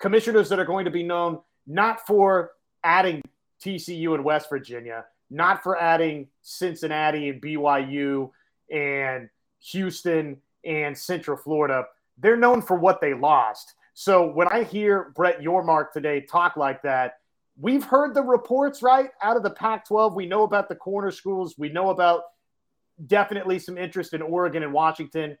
commissioners 0.00 0.48
that 0.50 0.60
are 0.60 0.64
going 0.64 0.84
to 0.84 0.90
be 0.90 1.02
known 1.02 1.40
not 1.66 2.06
for 2.06 2.52
adding 2.84 3.22
TCU 3.64 4.14
and 4.14 4.24
West 4.24 4.48
Virginia, 4.48 5.04
not 5.30 5.62
for 5.62 5.80
adding 5.80 6.28
Cincinnati 6.42 7.30
and 7.30 7.42
BYU 7.42 8.30
and 8.70 9.28
Houston 9.72 10.36
and 10.64 10.96
Central 10.96 11.36
Florida. 11.36 11.84
They're 12.18 12.36
known 12.36 12.62
for 12.62 12.76
what 12.76 13.00
they 13.00 13.14
lost. 13.14 13.74
So 13.94 14.30
when 14.30 14.48
I 14.48 14.62
hear 14.62 15.12
Brett 15.16 15.40
Yormark 15.40 15.92
today 15.92 16.20
talk 16.20 16.56
like 16.56 16.82
that, 16.82 17.19
we've 17.60 17.84
heard 17.84 18.14
the 18.14 18.22
reports 18.22 18.82
right 18.82 19.10
out 19.22 19.36
of 19.36 19.42
the 19.42 19.50
Pac 19.50 19.86
12. 19.86 20.14
We 20.14 20.26
know 20.26 20.42
about 20.42 20.68
the 20.68 20.74
corner 20.74 21.10
schools, 21.10 21.54
we 21.58 21.68
know 21.68 21.90
about 21.90 22.22
definitely 23.06 23.58
some 23.58 23.78
interest 23.78 24.14
in 24.14 24.22
Oregon 24.22 24.62
and 24.62 24.72
Washington. 24.72 25.36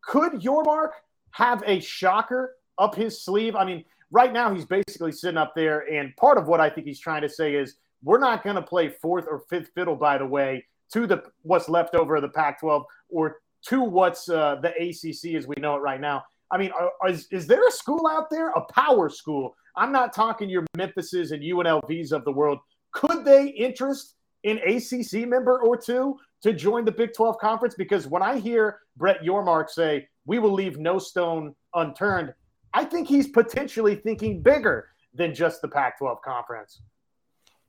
Could 0.00 0.32
Yormark 0.34 0.90
have 1.32 1.62
a 1.66 1.80
shocker 1.80 2.56
up 2.78 2.94
his 2.94 3.22
sleeve? 3.22 3.56
I 3.56 3.64
mean, 3.64 3.84
right 4.10 4.32
now 4.32 4.54
he's 4.54 4.64
basically 4.64 5.12
sitting 5.12 5.36
up 5.36 5.54
there, 5.54 5.80
and 5.92 6.16
part 6.16 6.38
of 6.38 6.46
what 6.46 6.60
I 6.60 6.70
think 6.70 6.86
he's 6.86 7.00
trying 7.00 7.22
to 7.22 7.28
say 7.28 7.54
is 7.54 7.76
we're 8.02 8.18
not 8.18 8.44
going 8.44 8.56
to 8.56 8.62
play 8.62 8.88
fourth 8.88 9.26
or 9.28 9.40
fifth 9.50 9.70
fiddle, 9.74 9.96
by 9.96 10.18
the 10.18 10.26
way, 10.26 10.64
to 10.92 11.06
the 11.06 11.22
what's 11.42 11.68
left 11.68 11.94
over 11.94 12.16
of 12.16 12.22
the 12.22 12.28
Pac-12 12.28 12.84
or 13.08 13.36
to 13.66 13.82
what's 13.82 14.28
uh, 14.28 14.56
the 14.62 14.70
ACC 14.70 15.34
as 15.34 15.46
we 15.46 15.56
know 15.58 15.74
it 15.74 15.80
right 15.80 16.00
now. 16.00 16.24
I 16.50 16.58
mean, 16.58 16.70
is, 17.06 17.26
is 17.30 17.46
there 17.46 17.66
a 17.66 17.70
school 17.70 18.06
out 18.06 18.30
there, 18.30 18.50
a 18.50 18.62
power 18.72 19.08
school? 19.08 19.54
I'm 19.76 19.92
not 19.92 20.12
talking 20.14 20.48
your 20.48 20.64
Memphises 20.76 21.30
and 21.30 21.42
UNLVs 21.42 22.12
of 22.12 22.24
the 22.24 22.32
world. 22.32 22.58
Could 22.92 23.24
they 23.24 23.48
interest 23.48 24.14
an 24.44 24.58
ACC 24.58 25.28
member 25.28 25.60
or 25.60 25.76
two 25.76 26.16
to 26.42 26.52
join 26.52 26.84
the 26.84 26.92
Big 26.92 27.12
12 27.14 27.38
conference? 27.38 27.74
Because 27.74 28.06
when 28.06 28.22
I 28.22 28.38
hear 28.38 28.80
Brett 28.96 29.22
Yormark 29.22 29.68
say, 29.68 30.08
we 30.24 30.38
will 30.38 30.52
leave 30.52 30.78
no 30.78 30.98
stone 30.98 31.54
unturned, 31.74 32.34
I 32.74 32.84
think 32.84 33.08
he's 33.08 33.28
potentially 33.28 33.94
thinking 33.94 34.42
bigger 34.42 34.88
than 35.14 35.34
just 35.34 35.62
the 35.62 35.68
Pac 35.68 35.98
12 35.98 36.22
conference. 36.22 36.80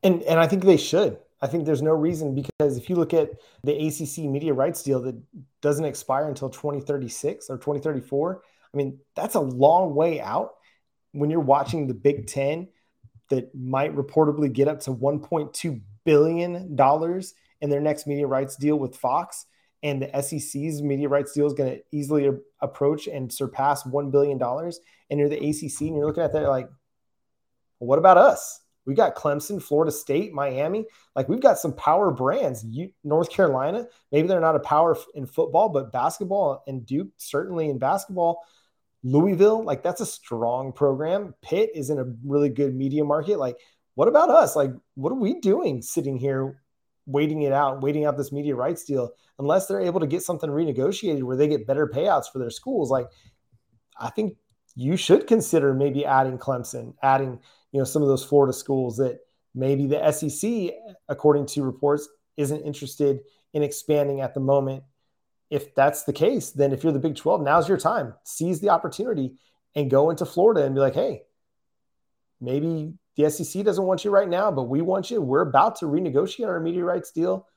And, 0.04 0.24
and 0.24 0.40
I 0.40 0.48
think 0.48 0.64
they 0.64 0.78
should. 0.78 1.18
I 1.42 1.48
think 1.48 1.66
there's 1.66 1.82
no 1.82 1.94
reason 1.94 2.36
because 2.36 2.78
if 2.78 2.90
you 2.90 2.96
look 2.96 3.14
at 3.14 3.32
the 3.64 3.88
ACC 3.88 4.30
media 4.30 4.54
rights 4.54 4.84
deal 4.84 5.02
that 5.04 5.16
doesn't 5.62 5.86
expire 5.86 6.28
until 6.28 6.50
2036 6.50 7.50
or 7.50 7.56
2034, 7.58 8.42
I 8.74 8.78
mean, 8.78 9.00
that's 9.16 9.36
a 9.36 9.40
long 9.40 9.96
way 9.96 10.22
out 10.22 10.52
when 11.12 11.30
you're 11.30 11.40
watching 11.40 11.88
the 11.88 11.94
Big 11.94 12.28
Ten 12.28 12.68
that 13.30 13.54
might 13.56 13.96
reportedly 13.96 14.52
get 14.52 14.68
up 14.68 14.80
to 14.82 14.92
1.2 14.92 15.82
billion 16.04 16.76
dollars 16.76 17.34
in 17.62 17.70
their 17.70 17.82
next 17.82 18.08
media 18.08 18.28
rights 18.28 18.56
deal 18.56 18.78
with 18.78 18.96
Fox, 18.96 19.46
and 19.84 20.02
the 20.02 20.22
SEC's 20.22 20.82
media 20.82 21.10
rights 21.10 21.34
deal 21.34 21.46
is 21.46 21.54
going 21.54 21.72
to 21.72 21.82
easily 21.92 22.30
approach 22.62 23.08
and 23.08 23.32
surpass 23.32 23.86
one 23.86 24.12
billion 24.12 24.38
dollars. 24.38 24.80
And 25.10 25.20
you're 25.20 25.30
the 25.30 25.38
ACC, 25.38 25.82
and 25.82 25.96
you're 25.96 26.06
looking 26.06 26.24
at 26.24 26.34
that 26.34 26.48
like, 26.48 26.70
well, 27.80 27.88
what 27.88 28.00
about 28.00 28.18
us? 28.18 28.62
We 28.86 28.96
got 28.96 29.16
Clemson, 29.16 29.62
Florida 29.62 29.92
State, 29.92 30.34
Miami. 30.34 30.86
Like 31.16 31.30
we've 31.30 31.40
got 31.40 31.60
some 31.60 31.74
power 31.74 32.12
brands. 32.12 32.66
You, 32.66 32.92
North 33.04 33.30
Carolina, 33.30 33.86
maybe 34.12 34.28
they're 34.28 34.40
not 34.40 34.56
a 34.56 34.60
power 34.62 34.98
in 35.14 35.28
football, 35.28 35.70
but 35.70 35.92
basketball 35.92 36.64
and 36.66 36.86
Duke 36.86 37.10
certainly 37.18 37.70
in 37.70 37.78
basketball. 37.78 38.44
Louisville, 39.04 39.64
like 39.64 39.84
that's 39.84 40.02
a 40.02 40.06
strong 40.06 40.74
program. 40.74 41.34
Pitt 41.42 41.72
is 41.74 41.90
in 41.90 42.00
a 42.00 42.06
really 42.26 42.50
good 42.50 42.76
media 42.76 43.04
market. 43.04 43.40
Like, 43.40 43.58
what 43.96 44.08
about 44.08 44.30
us? 44.30 44.56
Like, 44.56 44.72
what 44.96 45.12
are 45.12 45.20
we 45.20 45.40
doing 45.40 45.82
sitting 45.82 46.18
here 46.18 46.62
waiting 47.06 47.42
it 47.42 47.52
out, 47.52 47.82
waiting 47.82 48.06
out 48.06 48.18
this 48.18 48.32
media 48.32 48.56
rights 48.56 48.84
deal, 48.84 49.12
unless 49.40 49.66
they're 49.66 49.82
able 49.82 50.00
to 50.00 50.08
get 50.08 50.22
something 50.22 50.50
renegotiated 50.50 51.24
where 51.24 51.38
they 51.38 51.48
get 51.48 51.66
better 51.66 51.88
payouts 51.88 52.32
for 52.32 52.40
their 52.40 52.50
schools? 52.50 52.90
Like, 52.92 53.08
I 54.00 54.10
think 54.10 54.38
you 54.76 54.96
should 54.96 55.28
consider 55.28 55.74
maybe 55.74 56.06
adding 56.06 56.38
Clemson, 56.38 56.94
adding, 57.02 57.40
you 57.72 57.80
know, 57.80 57.86
some 57.86 58.02
of 58.02 58.08
those 58.08 58.24
Florida 58.24 58.54
schools 58.54 58.98
that 58.98 59.20
maybe 59.56 59.88
the 59.88 60.12
SEC, 60.12 60.72
according 61.08 61.46
to 61.48 61.64
reports, 61.64 62.08
isn't 62.38 62.62
interested 62.62 63.20
in 63.54 63.64
expanding 63.64 64.22
at 64.22 64.34
the 64.34 64.40
moment 64.40 64.84
if 65.50 65.74
that's 65.76 66.04
the 66.04 66.14
case, 66.14 66.52
then 66.52 66.72
if 66.72 66.84
you're 66.84 66.94
the 66.94 67.00
Big 67.00 67.16
12, 67.16 67.42
now's 67.42 67.68
your 67.68 67.78
time. 67.78 68.14
Seize 68.24 68.60
the 68.60 68.70
opportunity 68.70 69.34
and 69.76 69.90
go 69.90 70.10
into 70.10 70.26
Florida 70.26 70.64
and 70.64 70.76
be 70.76 70.82
like, 70.82 70.94
hey, 70.94 71.24
maybe 72.40 72.94
the 73.16 73.30
SEC 73.30 73.64
doesn't 73.64 73.86
want 73.86 74.06
you 74.06 74.12
right 74.12 74.30
now, 74.30 74.52
but 74.52 74.64
we 74.64 74.82
want 74.82 75.12
you. 75.12 75.22
We're 75.22 75.42
about 75.42 75.78
to 75.78 75.86
renegotiate 75.86 76.48
our 76.48 76.60
media 76.60 76.84
rights 76.84 77.12
deal 77.12 77.48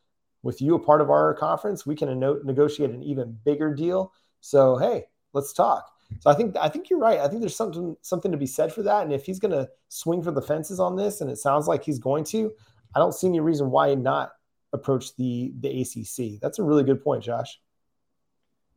with 0.43 0.61
you 0.61 0.75
a 0.75 0.79
part 0.79 1.01
of 1.01 1.11
our 1.11 1.35
conference. 1.35 1.87
We 1.87 1.95
can 1.95 2.19
negotiate 2.19 2.91
an 2.91 3.03
even 3.03 3.39
bigger 3.45 3.75
deal. 3.75 4.13
So 4.41 4.77
hey, 4.77 5.05
let's 5.33 5.53
talk. 5.53 5.89
So 6.21 6.31
I 6.31 6.35
think 6.35 6.57
I 6.61 6.69
think 6.69 6.91
you're 6.91 6.99
right. 6.99 7.21
I 7.21 7.29
think 7.29 7.41
there's 7.41 7.57
something 7.57 7.97
something 8.03 8.33
to 8.33 8.37
be 8.37 8.47
said 8.47 8.73
for 8.73 8.83
that. 8.83 9.05
And 9.05 9.13
if 9.13 9.25
he's 9.25 9.39
going 9.39 9.53
to 9.53 9.69
swing 9.89 10.23
for 10.23 10.31
the 10.31 10.43
fences 10.43 10.81
on 10.81 10.97
this, 10.97 11.21
and 11.21 11.31
it 11.31 11.39
sounds 11.39 11.69
like 11.69 11.85
he's 11.85 11.99
going 11.99 12.25
to, 12.25 12.53
I 12.95 12.99
don't 12.99 13.15
see 13.15 13.29
any 13.29 13.41
reason 13.41 13.71
why 13.71 13.95
not 13.95 14.33
approach 14.73 15.17
the 15.17 15.53
the 15.61 15.83
ACC. 15.83 16.41
That's 16.41 16.59
a 16.59 16.63
really 16.63 16.85
good 16.85 17.03
point, 17.03 17.23
Josh. 17.23 17.59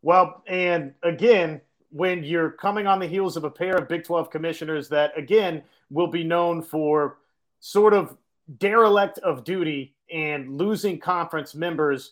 Well, 0.05 0.43
and 0.45 0.93
again, 1.01 1.61
when 1.89 2.23
you're 2.23 2.51
coming 2.51 2.85
on 2.85 2.99
the 2.99 3.07
heels 3.07 3.37
of 3.37 3.43
a 3.43 3.49
pair 3.49 3.75
of 3.75 3.89
Big 3.89 4.03
12 4.03 4.29
commissioners 4.29 4.87
that, 4.89 5.17
again, 5.17 5.63
will 5.89 6.05
be 6.05 6.23
known 6.23 6.61
for 6.61 7.17
sort 7.59 7.95
of 7.95 8.15
derelict 8.59 9.17
of 9.23 9.43
duty 9.43 9.95
and 10.13 10.59
losing 10.59 10.99
conference 10.99 11.55
members, 11.55 12.11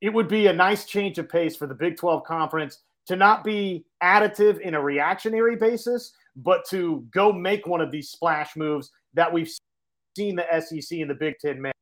it 0.00 0.08
would 0.08 0.28
be 0.28 0.46
a 0.46 0.52
nice 0.54 0.86
change 0.86 1.18
of 1.18 1.28
pace 1.28 1.54
for 1.54 1.66
the 1.66 1.74
Big 1.74 1.98
12 1.98 2.24
conference 2.24 2.78
to 3.04 3.16
not 3.16 3.44
be 3.44 3.84
additive 4.02 4.58
in 4.60 4.74
a 4.74 4.80
reactionary 4.80 5.56
basis, 5.56 6.14
but 6.36 6.64
to 6.70 7.06
go 7.10 7.34
make 7.34 7.66
one 7.66 7.82
of 7.82 7.90
these 7.90 8.08
splash 8.08 8.56
moves 8.56 8.92
that 9.12 9.30
we've 9.30 9.52
seen 10.16 10.36
the 10.36 10.60
SEC 10.62 11.00
and 11.00 11.10
the 11.10 11.14
Big 11.14 11.34
Ten 11.38 11.60
make 11.60 11.75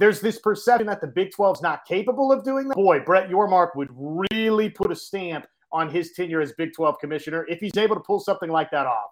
there's 0.00 0.20
this 0.20 0.38
perception 0.38 0.86
that 0.86 1.00
the 1.00 1.06
Big 1.06 1.30
12 1.30 1.58
is 1.58 1.62
not 1.62 1.84
capable 1.84 2.32
of 2.32 2.42
doing 2.42 2.66
that. 2.68 2.74
Boy, 2.74 3.00
Brett 3.00 3.28
Yormark 3.28 3.76
would 3.76 3.90
really 4.32 4.70
put 4.70 4.90
a 4.90 4.96
stamp 4.96 5.46
on 5.72 5.90
his 5.90 6.12
tenure 6.12 6.40
as 6.40 6.52
Big 6.52 6.72
12 6.74 6.98
commissioner 6.98 7.46
if 7.48 7.60
he's 7.60 7.76
able 7.76 7.94
to 7.94 8.00
pull 8.00 8.18
something 8.18 8.50
like 8.50 8.70
that 8.70 8.86
off. 8.86 9.10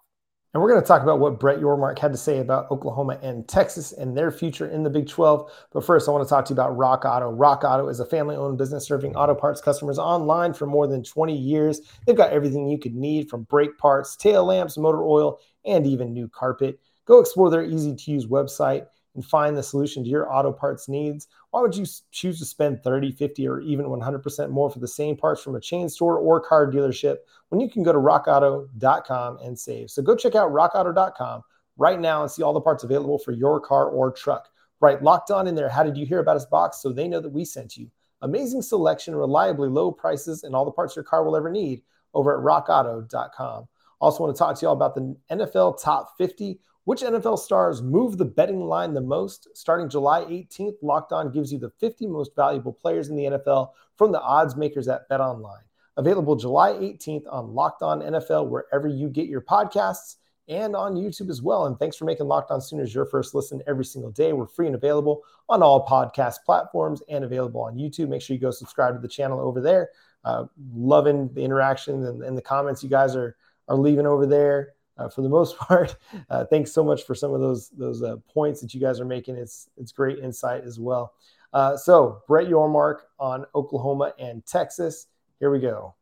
And 0.51 0.63
we're 0.63 0.69
going 0.69 0.81
to 0.81 0.87
talk 0.87 1.03
about 1.03 1.19
what 1.19 1.39
Brett 1.39 1.59
Yormark 1.59 1.99
had 1.99 2.11
to 2.11 2.17
say 2.17 2.39
about 2.39 2.71
Oklahoma 2.71 3.19
and 3.21 3.47
Texas 3.47 3.91
and 3.91 4.17
their 4.17 4.31
future 4.31 4.67
in 4.67 4.81
the 4.81 4.89
Big 4.89 5.07
12. 5.07 5.51
But 5.71 5.85
first, 5.85 6.09
I 6.09 6.11
want 6.11 6.27
to 6.27 6.29
talk 6.29 6.45
to 6.45 6.49
you 6.49 6.55
about 6.55 6.75
Rock 6.75 7.05
Auto. 7.05 7.29
Rock 7.29 7.63
Auto 7.63 7.87
is 7.87 7.99
a 7.99 8.05
family 8.05 8.35
owned 8.35 8.57
business 8.57 8.87
serving 8.87 9.15
auto 9.15 9.35
parts 9.35 9.61
customers 9.61 9.99
online 9.99 10.55
for 10.55 10.65
more 10.65 10.87
than 10.87 11.03
20 11.03 11.37
years. 11.37 11.81
They've 12.07 12.17
got 12.17 12.31
everything 12.31 12.67
you 12.67 12.79
could 12.79 12.95
need 12.95 13.29
from 13.29 13.43
brake 13.43 13.77
parts, 13.77 14.15
tail 14.15 14.43
lamps, 14.43 14.75
motor 14.75 15.03
oil, 15.03 15.39
and 15.65 15.85
even 15.85 16.13
new 16.13 16.27
carpet. 16.27 16.79
Go 17.05 17.19
explore 17.19 17.51
their 17.51 17.63
easy 17.63 17.95
to 17.95 18.11
use 18.11 18.25
website 18.25 18.87
and 19.19 19.25
find 19.25 19.57
the 19.57 19.61
solution 19.61 20.01
to 20.01 20.09
your 20.09 20.33
auto 20.33 20.49
parts 20.49 20.87
needs, 20.87 21.27
why 21.51 21.59
would 21.59 21.75
you 21.75 21.85
choose 22.11 22.39
to 22.39 22.45
spend 22.45 22.81
30, 22.81 23.11
50, 23.11 23.45
or 23.49 23.59
even 23.59 23.85
100% 23.85 24.49
more 24.49 24.71
for 24.71 24.79
the 24.79 24.87
same 24.87 25.17
parts 25.17 25.43
from 25.43 25.55
a 25.55 25.59
chain 25.59 25.89
store 25.89 26.17
or 26.17 26.39
car 26.39 26.71
dealership 26.71 27.17
when 27.49 27.59
you 27.59 27.69
can 27.69 27.83
go 27.83 27.91
to 27.91 27.99
rockauto.com 27.99 29.39
and 29.43 29.59
save? 29.59 29.91
So 29.91 30.01
go 30.01 30.15
check 30.15 30.35
out 30.35 30.53
rockauto.com 30.53 31.43
right 31.75 31.99
now 31.99 32.21
and 32.21 32.31
see 32.31 32.43
all 32.43 32.53
the 32.53 32.61
parts 32.61 32.85
available 32.85 33.19
for 33.19 33.33
your 33.33 33.59
car 33.59 33.89
or 33.89 34.09
truck. 34.09 34.47
Right, 34.79 35.03
locked 35.03 35.31
on 35.31 35.47
in 35.47 35.55
there. 35.55 35.67
How 35.67 35.83
did 35.83 35.97
you 35.97 36.05
hear 36.05 36.19
about 36.19 36.37
us 36.37 36.45
box 36.45 36.81
so 36.81 36.93
they 36.93 37.09
know 37.09 37.19
that 37.19 37.27
we 37.27 37.43
sent 37.43 37.75
you? 37.75 37.91
Amazing 38.21 38.61
selection, 38.61 39.13
reliably 39.13 39.67
low 39.67 39.91
prices, 39.91 40.45
and 40.45 40.55
all 40.55 40.63
the 40.63 40.71
parts 40.71 40.95
your 40.95 41.03
car 41.03 41.25
will 41.25 41.35
ever 41.35 41.51
need 41.51 41.81
over 42.13 42.37
at 42.37 42.41
rockauto.com. 42.41 43.67
Also, 43.99 44.23
want 44.23 44.35
to 44.35 44.39
talk 44.39 44.55
to 44.55 44.61
you 44.61 44.67
all 44.67 44.73
about 44.73 44.95
the 44.95 45.15
NFL 45.31 45.81
Top 45.81 46.15
50 46.17 46.59
which 46.89 47.01
NFL 47.01 47.37
stars 47.37 47.83
move 47.83 48.17
the 48.17 48.25
betting 48.25 48.61
line 48.61 48.95
the 48.95 49.01
most? 49.01 49.47
Starting 49.53 49.87
July 49.87 50.23
18th, 50.23 50.77
Locked 50.81 51.11
On 51.11 51.31
gives 51.31 51.53
you 51.53 51.59
the 51.59 51.69
50 51.79 52.07
most 52.07 52.35
valuable 52.35 52.73
players 52.73 53.09
in 53.09 53.15
the 53.15 53.25
NFL 53.25 53.73
from 53.95 54.11
the 54.11 54.19
odds 54.19 54.55
makers 54.55 54.87
at 54.87 55.07
BetOnline. 55.07 55.61
Available 55.97 56.35
July 56.35 56.71
18th 56.71 57.31
on 57.31 57.53
Locked 57.53 57.83
On 57.83 57.99
NFL, 57.99 58.49
wherever 58.49 58.87
you 58.87 59.07
get 59.07 59.27
your 59.27 59.41
podcasts 59.41 60.15
and 60.47 60.75
on 60.75 60.95
YouTube 60.95 61.29
as 61.29 61.43
well. 61.43 61.67
And 61.67 61.77
thanks 61.77 61.95
for 61.95 62.05
making 62.05 62.25
Locked 62.25 62.49
On 62.49 62.59
Sooners 62.59 62.95
your 62.95 63.05
first 63.05 63.35
listen 63.35 63.61
every 63.67 63.85
single 63.85 64.09
day. 64.09 64.33
We're 64.33 64.47
free 64.47 64.65
and 64.65 64.75
available 64.75 65.21
on 65.47 65.61
all 65.61 65.85
podcast 65.85 66.37
platforms 66.43 67.03
and 67.07 67.23
available 67.23 67.61
on 67.61 67.75
YouTube. 67.75 68.09
Make 68.09 68.23
sure 68.23 68.33
you 68.33 68.41
go 68.41 68.49
subscribe 68.49 68.95
to 68.95 68.99
the 68.99 69.07
channel 69.07 69.39
over 69.39 69.61
there. 69.61 69.89
Uh, 70.23 70.45
loving 70.73 71.31
the 71.33 71.43
interaction 71.43 72.03
and, 72.03 72.23
and 72.23 72.35
the 72.35 72.41
comments 72.41 72.83
you 72.83 72.89
guys 72.89 73.15
are 73.15 73.37
are 73.69 73.77
leaving 73.77 74.05
over 74.05 74.25
there 74.25 74.73
uh, 74.97 75.07
for 75.07 75.21
the 75.21 75.29
most 75.29 75.57
part. 75.59 75.95
Uh, 76.29 76.45
thanks 76.45 76.73
so 76.73 76.83
much 76.83 77.03
for 77.03 77.15
some 77.15 77.33
of 77.33 77.39
those 77.39 77.69
those 77.69 78.03
uh, 78.03 78.17
points 78.33 78.59
that 78.61 78.73
you 78.73 78.81
guys 78.81 78.99
are 78.99 79.05
making. 79.05 79.35
It's 79.37 79.69
it's 79.77 79.91
great 79.91 80.19
insight 80.19 80.63
as 80.65 80.79
well. 80.79 81.13
Uh, 81.53 81.77
so 81.77 82.21
Brett 82.27 82.47
Yormark 82.47 82.99
on 83.19 83.45
Oklahoma 83.55 84.13
and 84.19 84.45
Texas. 84.45 85.07
Here 85.39 85.49
we 85.49 85.59
go. 85.59 85.95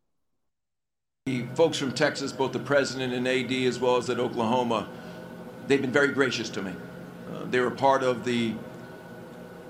The 1.25 1.45
folks 1.55 1.77
from 1.77 1.91
Texas, 1.91 2.31
both 2.31 2.53
the 2.53 2.59
president 2.59 3.13
and 3.13 3.27
AD, 3.27 3.51
as 3.51 3.79
well 3.79 3.97
as 3.97 4.09
at 4.09 4.19
Oklahoma, 4.19 4.87
they've 5.67 5.81
been 5.81 5.91
very 5.91 6.09
gracious 6.09 6.49
to 6.51 6.61
me. 6.61 6.73
Uh, 7.33 7.45
they 7.45 7.59
were 7.59 7.71
part 7.71 8.01
of 8.01 8.23
the 8.23 8.55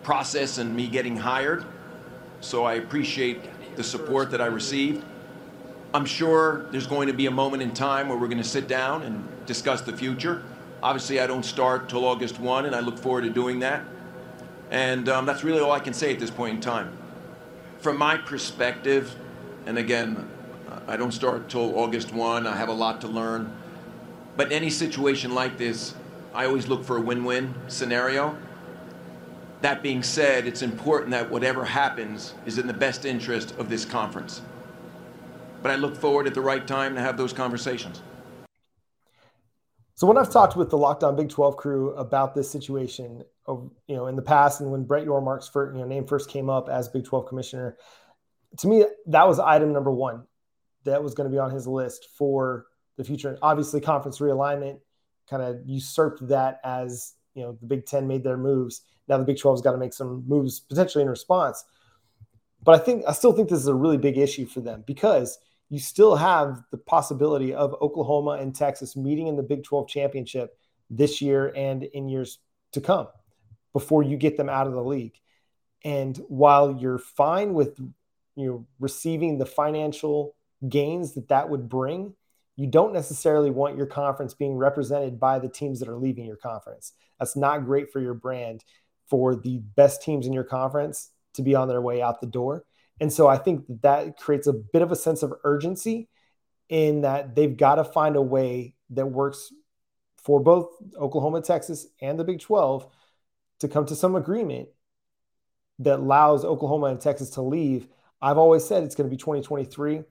process 0.04 0.58
and 0.58 0.76
me 0.76 0.88
getting 0.88 1.18
hired, 1.18 1.66
so 2.42 2.64
I 2.64 2.76
appreciate 2.76 3.76
the 3.76 3.84
support 3.84 4.32
that 4.32 4.42
I 4.42 4.46
received. 4.46 5.04
I'm 5.98 6.06
sure 6.06 6.68
there's 6.70 6.86
going 6.86 7.08
to 7.08 7.14
be 7.14 7.26
a 7.26 7.32
moment 7.32 7.64
in 7.64 7.74
time 7.74 8.08
where 8.08 8.20
we're 8.20 8.28
going 8.28 8.38
to 8.38 8.44
sit 8.44 8.68
down 8.68 9.02
and 9.02 9.28
discuss 9.48 9.82
the 9.82 9.92
future. 9.98 10.44
Obviously, 10.84 11.20
I 11.20 11.26
don't 11.26 11.42
start 11.42 11.90
till 11.90 12.06
August 12.06 12.40
1, 12.40 12.68
and 12.68 12.76
I 12.76 12.82
look 12.82 13.00
forward 13.00 13.24
to 13.24 13.32
doing 13.32 13.62
that. 13.62 13.84
And 14.70 15.10
um, 15.10 15.26
that's 15.26 15.44
really 15.44 15.60
all 15.60 15.72
I 15.72 15.80
can 15.80 15.96
say 15.96 16.14
at 16.14 16.20
this 16.20 16.30
point 16.30 16.54
in 16.54 16.62
time. 16.62 16.96
From 17.80 17.98
my 17.98 18.16
perspective, 18.16 19.16
and 19.66 19.80
again, 19.80 20.30
I 20.88 20.98
don't 20.98 21.14
start 21.14 21.50
till 21.50 21.76
August 21.80 22.14
1, 22.14 22.46
I 22.46 22.56
have 22.56 22.70
a 22.70 22.74
lot 22.74 23.02
to 23.02 23.08
learn. 23.08 23.52
But 24.36 24.52
in 24.52 24.54
any 24.54 24.70
situation 24.70 25.34
like 25.34 25.58
this, 25.58 25.96
I 26.32 26.46
always 26.46 26.68
look 26.68 26.86
for 26.86 26.98
a 26.98 27.02
win 27.02 27.24
win 27.24 27.56
scenario. 27.70 28.38
That 29.62 29.82
being 29.82 30.04
said, 30.04 30.46
it's 30.46 30.62
important 30.62 31.10
that 31.10 31.32
whatever 31.32 31.66
happens 31.66 32.36
is 32.46 32.60
in 32.60 32.68
the 32.68 32.74
best 32.74 33.04
interest 33.04 33.56
of 33.58 33.68
this 33.68 33.84
conference. 33.84 34.44
But 35.68 35.74
I 35.74 35.80
look 35.80 35.98
forward 35.98 36.28
at 36.28 36.34
the 36.34 36.40
right 36.40 36.66
time 36.66 36.96
to 36.96 37.02
have 37.02 37.18
those 37.18 37.34
conversations. 37.34 38.02
So 39.96 40.08
when 40.08 40.18
I've 40.18 40.32
talked 40.32 40.56
with 40.56 40.70
the 40.70 40.78
Locked 40.78 41.04
On 41.04 41.14
Big 41.14 41.28
12 41.28 41.58
crew 41.58 41.94
about 41.96 42.34
this 42.34 42.50
situation, 42.50 43.22
you 43.50 43.76
know, 43.90 44.08
in 44.08 44.16
the 44.16 44.22
past, 44.22 44.62
and 44.62 44.72
when 44.72 44.86
Brett 44.86 45.06
Yormark's 45.06 45.50
first, 45.50 45.76
you 45.76 45.82
know, 45.82 45.86
name 45.86 46.08
first 46.08 46.30
came 46.30 46.50
up 46.50 46.70
as 46.70 46.88
Big 46.88 47.04
12 47.04 47.28
commissioner, 47.28 47.76
to 48.60 48.68
me 48.70 48.86
that 49.08 49.28
was 49.28 49.40
item 49.40 49.74
number 49.74 49.92
one 49.92 50.24
that 50.86 51.04
was 51.04 51.14
going 51.14 51.30
to 51.30 51.36
be 51.36 51.38
on 51.38 51.52
his 51.52 51.68
list 51.68 52.08
for 52.18 52.68
the 52.96 53.04
future. 53.04 53.28
And 53.28 53.38
obviously, 53.42 53.82
conference 53.82 54.20
realignment 54.20 54.80
kind 55.30 55.44
of 55.44 55.60
usurped 55.66 56.26
that 56.30 56.62
as 56.64 57.16
you 57.34 57.44
know 57.44 57.58
the 57.60 57.68
Big 57.68 57.86
Ten 57.86 58.08
made 58.08 58.24
their 58.24 58.38
moves. 58.38 58.84
Now 59.10 59.18
the 59.18 59.26
Big 59.26 59.36
12's 59.36 59.62
got 59.62 59.74
to 59.74 59.78
make 59.78 59.94
some 59.94 60.24
moves 60.30 60.62
potentially 60.62 61.02
in 61.02 61.10
response. 61.10 61.66
But 62.64 62.80
I 62.80 62.86
think 62.86 63.04
I 63.06 63.12
still 63.12 63.34
think 63.34 63.50
this 63.50 63.60
is 63.60 63.68
a 63.68 63.76
really 63.76 63.98
big 63.98 64.18
issue 64.18 64.46
for 64.46 64.62
them 64.62 64.86
because 64.88 65.38
you 65.70 65.80
still 65.80 66.16
have 66.16 66.64
the 66.72 66.78
possibility 66.78 67.54
of 67.54 67.76
Oklahoma 67.82 68.32
and 68.32 68.56
Texas 68.56 68.96
meeting 68.96 69.28
in 69.28 69.36
the 69.36 69.44
Big 69.44 69.64
12 69.64 69.88
championship 69.88 70.58
this 70.90 71.22
year 71.22 71.52
and 71.56 71.84
in 71.84 72.08
years 72.08 72.40
to 72.72 72.82
come 72.82 73.08
before 73.74 74.04
you 74.04 74.18
get 74.18 74.38
them 74.38 74.50
out 74.50 74.68
of 74.68 74.74
the 74.74 74.84
league. 74.84 75.20
And 75.84 76.18
while 76.28 76.72
you're 76.72 77.00
fine 77.00 77.54
with 77.54 77.78
you 78.36 78.48
know 78.48 78.68
receiving 78.80 79.38
the 79.38 79.46
financial 79.46 80.36
gains 80.68 81.14
that 81.14 81.30
that 81.30 81.50
would 81.50 81.68
bring, 81.68 82.14
you 82.56 82.68
don't 82.68 82.94
necessarily 82.94 83.52
want 83.52 83.78
your 83.78 83.86
conference 83.86 84.34
being 84.34 84.58
represented 84.58 85.20
by 85.20 85.40
the 85.40 85.50
teams 85.50 85.80
that 85.80 85.90
are 85.90 85.98
leaving 85.98 86.26
your 86.26 86.38
conference. 86.38 86.94
That's 87.20 87.36
not 87.36 87.66
great 87.66 87.92
for 87.92 88.00
your 88.00 88.14
brand 88.14 88.64
for 89.10 89.36
the 89.36 89.60
best 89.60 90.02
teams 90.02 90.26
in 90.26 90.34
your 90.34 90.44
conference 90.44 91.12
to 91.34 91.42
be 91.42 91.56
on 91.56 91.68
their 91.68 91.82
way 91.82 92.02
out 92.02 92.20
the 92.20 92.28
door. 92.28 92.66
And 93.00 93.12
so 93.12 93.28
I 93.28 93.38
think 93.38 93.66
that, 93.82 94.18
creates 94.18 94.48
a 94.48 94.54
bit 94.54 94.82
of 94.82 94.92
a 94.92 94.96
sense 94.96 95.24
of 95.24 95.34
urgency 95.44 96.10
in 96.70 97.02
that 97.02 97.36
they've 97.36 97.56
got 97.56 97.76
to 97.76 97.84
find 97.84 98.16
a 98.16 98.22
way 98.22 98.74
that 98.92 99.06
works 99.06 99.52
for 100.18 100.40
both 100.40 100.70
Oklahoma, 100.98 101.42
Texas, 101.42 101.88
and 102.02 102.20
the 102.20 102.24
Big 102.24 102.40
12 102.40 102.88
to 103.60 103.68
come 103.68 103.86
to 103.86 103.96
some 103.96 104.16
agreement 104.16 104.70
that 105.80 106.00
allows 106.00 106.44
Oklahoma 106.44 106.88
and 106.88 107.00
Texas 107.00 107.32
to 107.32 107.42
leave. 107.42 107.88
I've 108.22 108.38
always 108.38 108.66
said 108.66 108.84
it's 108.84 108.96
going 108.96 109.10
to 109.10 109.14
be 109.14 109.20
2023. 109.20 110.02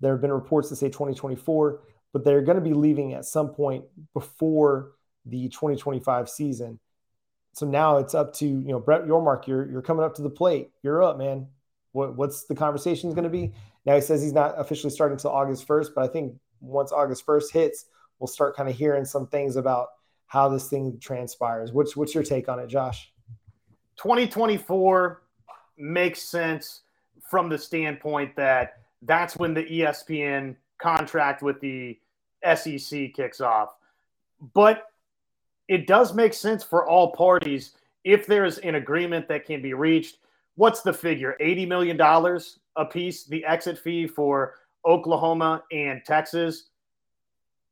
There 0.00 0.12
have 0.12 0.20
been 0.20 0.32
reports 0.32 0.68
that 0.68 0.76
say 0.76 0.88
2024, 0.88 1.80
but 2.12 2.24
they're 2.24 2.42
going 2.42 2.58
to 2.58 2.64
be 2.64 2.74
leaving 2.74 3.14
at 3.14 3.24
some 3.24 3.48
point 3.48 3.84
before 4.12 4.92
the 5.24 5.48
2025 5.48 6.28
season. 6.28 6.78
So 7.54 7.66
now 7.66 7.98
it's 7.98 8.14
up 8.14 8.34
to 8.34 8.46
you 8.46 8.68
know 8.68 8.80
Brett 8.80 9.04
Yormark. 9.04 9.46
You're 9.46 9.70
you're 9.70 9.82
coming 9.82 10.04
up 10.04 10.14
to 10.16 10.22
the 10.22 10.30
plate. 10.30 10.70
You're 10.82 11.02
up, 11.02 11.16
man. 11.18 11.46
What 11.94 12.16
what's 12.16 12.44
the 12.44 12.54
conversation 12.54 13.10
going 13.10 13.24
to 13.24 13.30
be? 13.30 13.52
Now 13.86 13.94
he 13.94 14.00
says 14.00 14.20
he's 14.20 14.32
not 14.32 14.58
officially 14.58 14.90
starting 14.90 15.14
until 15.14 15.30
August 15.30 15.66
1st, 15.66 15.88
but 15.94 16.04
I 16.04 16.08
think 16.08 16.34
once 16.60 16.90
August 16.90 17.24
1st 17.24 17.52
hits, 17.52 17.86
we'll 18.18 18.26
start 18.26 18.56
kind 18.56 18.68
of 18.68 18.74
hearing 18.74 19.04
some 19.04 19.28
things 19.28 19.56
about 19.56 19.88
how 20.26 20.48
this 20.48 20.68
thing 20.68 20.98
transpires. 21.00 21.72
What's 21.72 21.96
what's 21.96 22.14
your 22.14 22.24
take 22.24 22.48
on 22.48 22.58
it, 22.58 22.66
Josh? 22.66 23.12
2024 23.96 25.22
makes 25.78 26.20
sense 26.20 26.80
from 27.30 27.48
the 27.48 27.58
standpoint 27.58 28.34
that 28.36 28.78
that's 29.02 29.36
when 29.36 29.54
the 29.54 29.64
ESPN 29.64 30.56
contract 30.78 31.42
with 31.42 31.60
the 31.60 31.98
SEC 32.54 33.14
kicks 33.14 33.40
off. 33.40 33.70
But 34.52 34.86
it 35.68 35.86
does 35.86 36.12
make 36.12 36.34
sense 36.34 36.64
for 36.64 36.86
all 36.86 37.12
parties 37.12 37.72
if 38.02 38.26
there's 38.26 38.58
an 38.58 38.74
agreement 38.74 39.28
that 39.28 39.46
can 39.46 39.62
be 39.62 39.74
reached. 39.74 40.18
What's 40.56 40.82
the 40.82 40.92
figure? 40.92 41.36
$80 41.40 41.68
million 41.68 42.00
a 42.76 42.84
piece, 42.84 43.24
the 43.24 43.44
exit 43.44 43.78
fee 43.78 44.06
for 44.06 44.54
Oklahoma 44.86 45.62
and 45.72 46.02
Texas. 46.04 46.70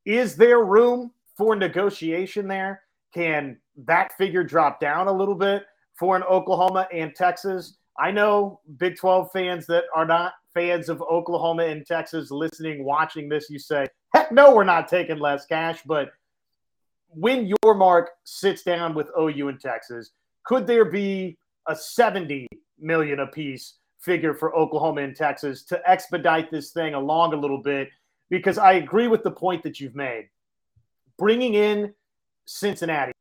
Is 0.04 0.34
there 0.36 0.64
room 0.64 1.12
for 1.36 1.54
negotiation 1.54 2.48
there? 2.48 2.82
Can 3.14 3.58
that 3.84 4.12
figure 4.16 4.42
drop 4.42 4.80
down 4.80 5.08
a 5.08 5.12
little 5.12 5.34
bit 5.34 5.64
for 5.94 6.16
an 6.16 6.22
Oklahoma 6.24 6.88
and 6.92 7.14
Texas? 7.14 7.76
I 7.98 8.10
know 8.10 8.60
Big 8.78 8.96
12 8.96 9.30
fans 9.32 9.66
that 9.66 9.84
are 9.94 10.06
not 10.06 10.32
fans 10.54 10.88
of 10.88 11.02
Oklahoma 11.02 11.64
and 11.64 11.86
Texas 11.86 12.30
listening, 12.30 12.84
watching 12.84 13.28
this, 13.28 13.48
you 13.48 13.58
say, 13.58 13.86
heck 14.14 14.32
no, 14.32 14.54
we're 14.54 14.64
not 14.64 14.88
taking 14.88 15.18
less 15.18 15.46
cash. 15.46 15.80
But 15.86 16.10
when 17.08 17.52
Yormark 17.64 18.06
sits 18.24 18.62
down 18.62 18.94
with 18.94 19.10
OU 19.18 19.48
and 19.48 19.60
Texas, 19.60 20.10
could 20.44 20.66
there 20.66 20.84
be 20.84 21.38
a 21.68 21.76
70 21.76 22.46
million 22.82 23.20
apiece 23.20 23.74
figure 24.00 24.34
for 24.34 24.54
Oklahoma 24.56 25.02
and 25.02 25.14
Texas 25.14 25.62
to 25.64 25.80
expedite 25.88 26.50
this 26.50 26.72
thing 26.72 26.94
along 26.94 27.34
a 27.34 27.36
little 27.36 27.62
bit? 27.62 27.88
Because 28.30 28.58
I 28.58 28.74
agree 28.74 29.08
with 29.08 29.22
the 29.22 29.30
point 29.30 29.62
that 29.62 29.80
you've 29.80 29.94
made. 29.94 30.28
Bringing 31.18 31.54
in 31.54 31.94
Cincinnati, 32.46 33.12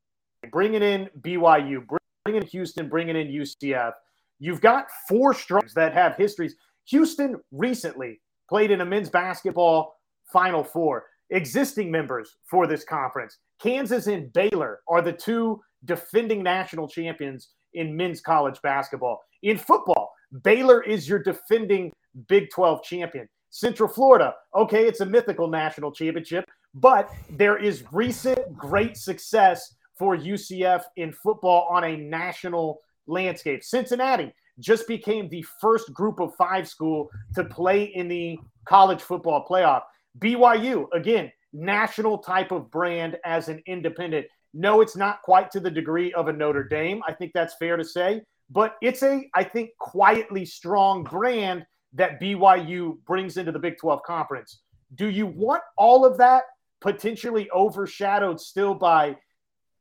bringing 0.52 0.82
in 0.82 1.10
BYU, 1.22 1.86
bringing 2.26 2.42
in 2.42 2.48
Houston, 2.48 2.90
bringing 2.90 3.16
in 3.16 3.28
UCF. 3.28 3.94
You've 4.40 4.62
got 4.62 4.88
four 5.08 5.34
strikes 5.34 5.74
that 5.76 5.94
have 5.94 6.16
histories. 6.16 6.56
Houston 6.86 7.40
recently 7.52 8.22
played 8.50 8.72
in 8.72 8.82
a 8.82 8.86
men's 8.86 9.10
basketball 9.10 9.96
Final 10.32 10.64
Four. 10.64 11.06
Existing 11.30 11.90
members 11.90 12.38
for 12.46 12.68
this 12.68 12.84
conference, 12.84 13.38
Kansas 13.62 14.08
and 14.08 14.34
Baylor, 14.34 14.82
are 14.90 15.02
the 15.02 15.14
two 15.14 15.62
defending 15.86 16.44
national 16.44 16.88
champions 16.88 17.50
in 17.74 17.96
men's 17.96 18.22
college 18.22 18.62
basketball. 18.62 19.22
In 19.44 19.58
football, 19.58 20.14
Baylor 20.44 20.84
is 20.84 21.08
your 21.08 21.20
defending 21.20 21.92
Big 22.28 22.50
12 22.50 22.84
champion. 22.84 23.28
Central 23.50 23.90
Florida, 23.90 24.34
okay, 24.56 24.88
it's 24.88 25.02
a 25.02 25.06
mythical 25.06 25.48
national 25.48 25.92
championship, 25.92 26.46
but 26.74 27.12
there 27.30 27.58
is 27.58 27.84
recent 27.92 28.56
great 28.56 28.96
success 28.96 29.76
for 29.98 30.16
UCF 30.16 30.84
in 30.96 31.12
football 31.12 31.68
on 31.70 31.84
a 31.84 31.98
national 31.98 32.80
landscape. 33.08 33.64
Cincinnati 33.64 34.34
just 34.60 34.88
became 34.88 35.28
the 35.30 35.46
first 35.60 35.94
group 35.94 36.20
of 36.20 36.34
five 36.36 36.68
school 36.68 37.10
to 37.36 37.44
play 37.44 37.84
in 37.84 38.08
the 38.08 38.40
college 38.66 39.02
football 39.02 39.46
playoff. 39.50 39.82
BYU, 40.20 40.88
again, 40.94 41.32
national 41.54 42.18
type 42.20 42.52
of 42.52 42.72
brand 42.72 43.18
as 43.26 43.50
an 43.50 43.62
independent. 43.66 44.26
No, 44.54 44.82
it's 44.82 44.96
not 44.96 45.22
quite 45.22 45.52
to 45.52 45.60
the 45.60 45.72
degree 45.72 46.12
of 46.14 46.28
a 46.28 46.34
Notre 46.34 46.64
Dame. 46.64 47.02
I 47.08 47.14
think 47.14 47.32
that's 47.34 47.56
fair 47.56 47.78
to 47.78 47.86
say, 47.86 48.22
but 48.50 48.76
it's 48.82 49.02
a, 49.04 49.30
I 49.34 49.44
think, 49.44 49.72
quietly 49.80 50.46
strong 50.46 51.04
brand 51.04 51.66
that 51.94 52.20
BYU 52.22 52.98
brings 53.06 53.38
into 53.38 53.52
the 53.52 53.60
Big 53.60 53.78
12 53.78 54.04
conference. 54.04 54.60
Do 54.96 55.10
you 55.10 55.26
want 55.26 55.64
all 55.78 56.06
of 56.06 56.18
that 56.18 56.44
potentially 56.82 57.50
overshadowed 57.52 58.40
still 58.40 58.74
by 58.74 59.16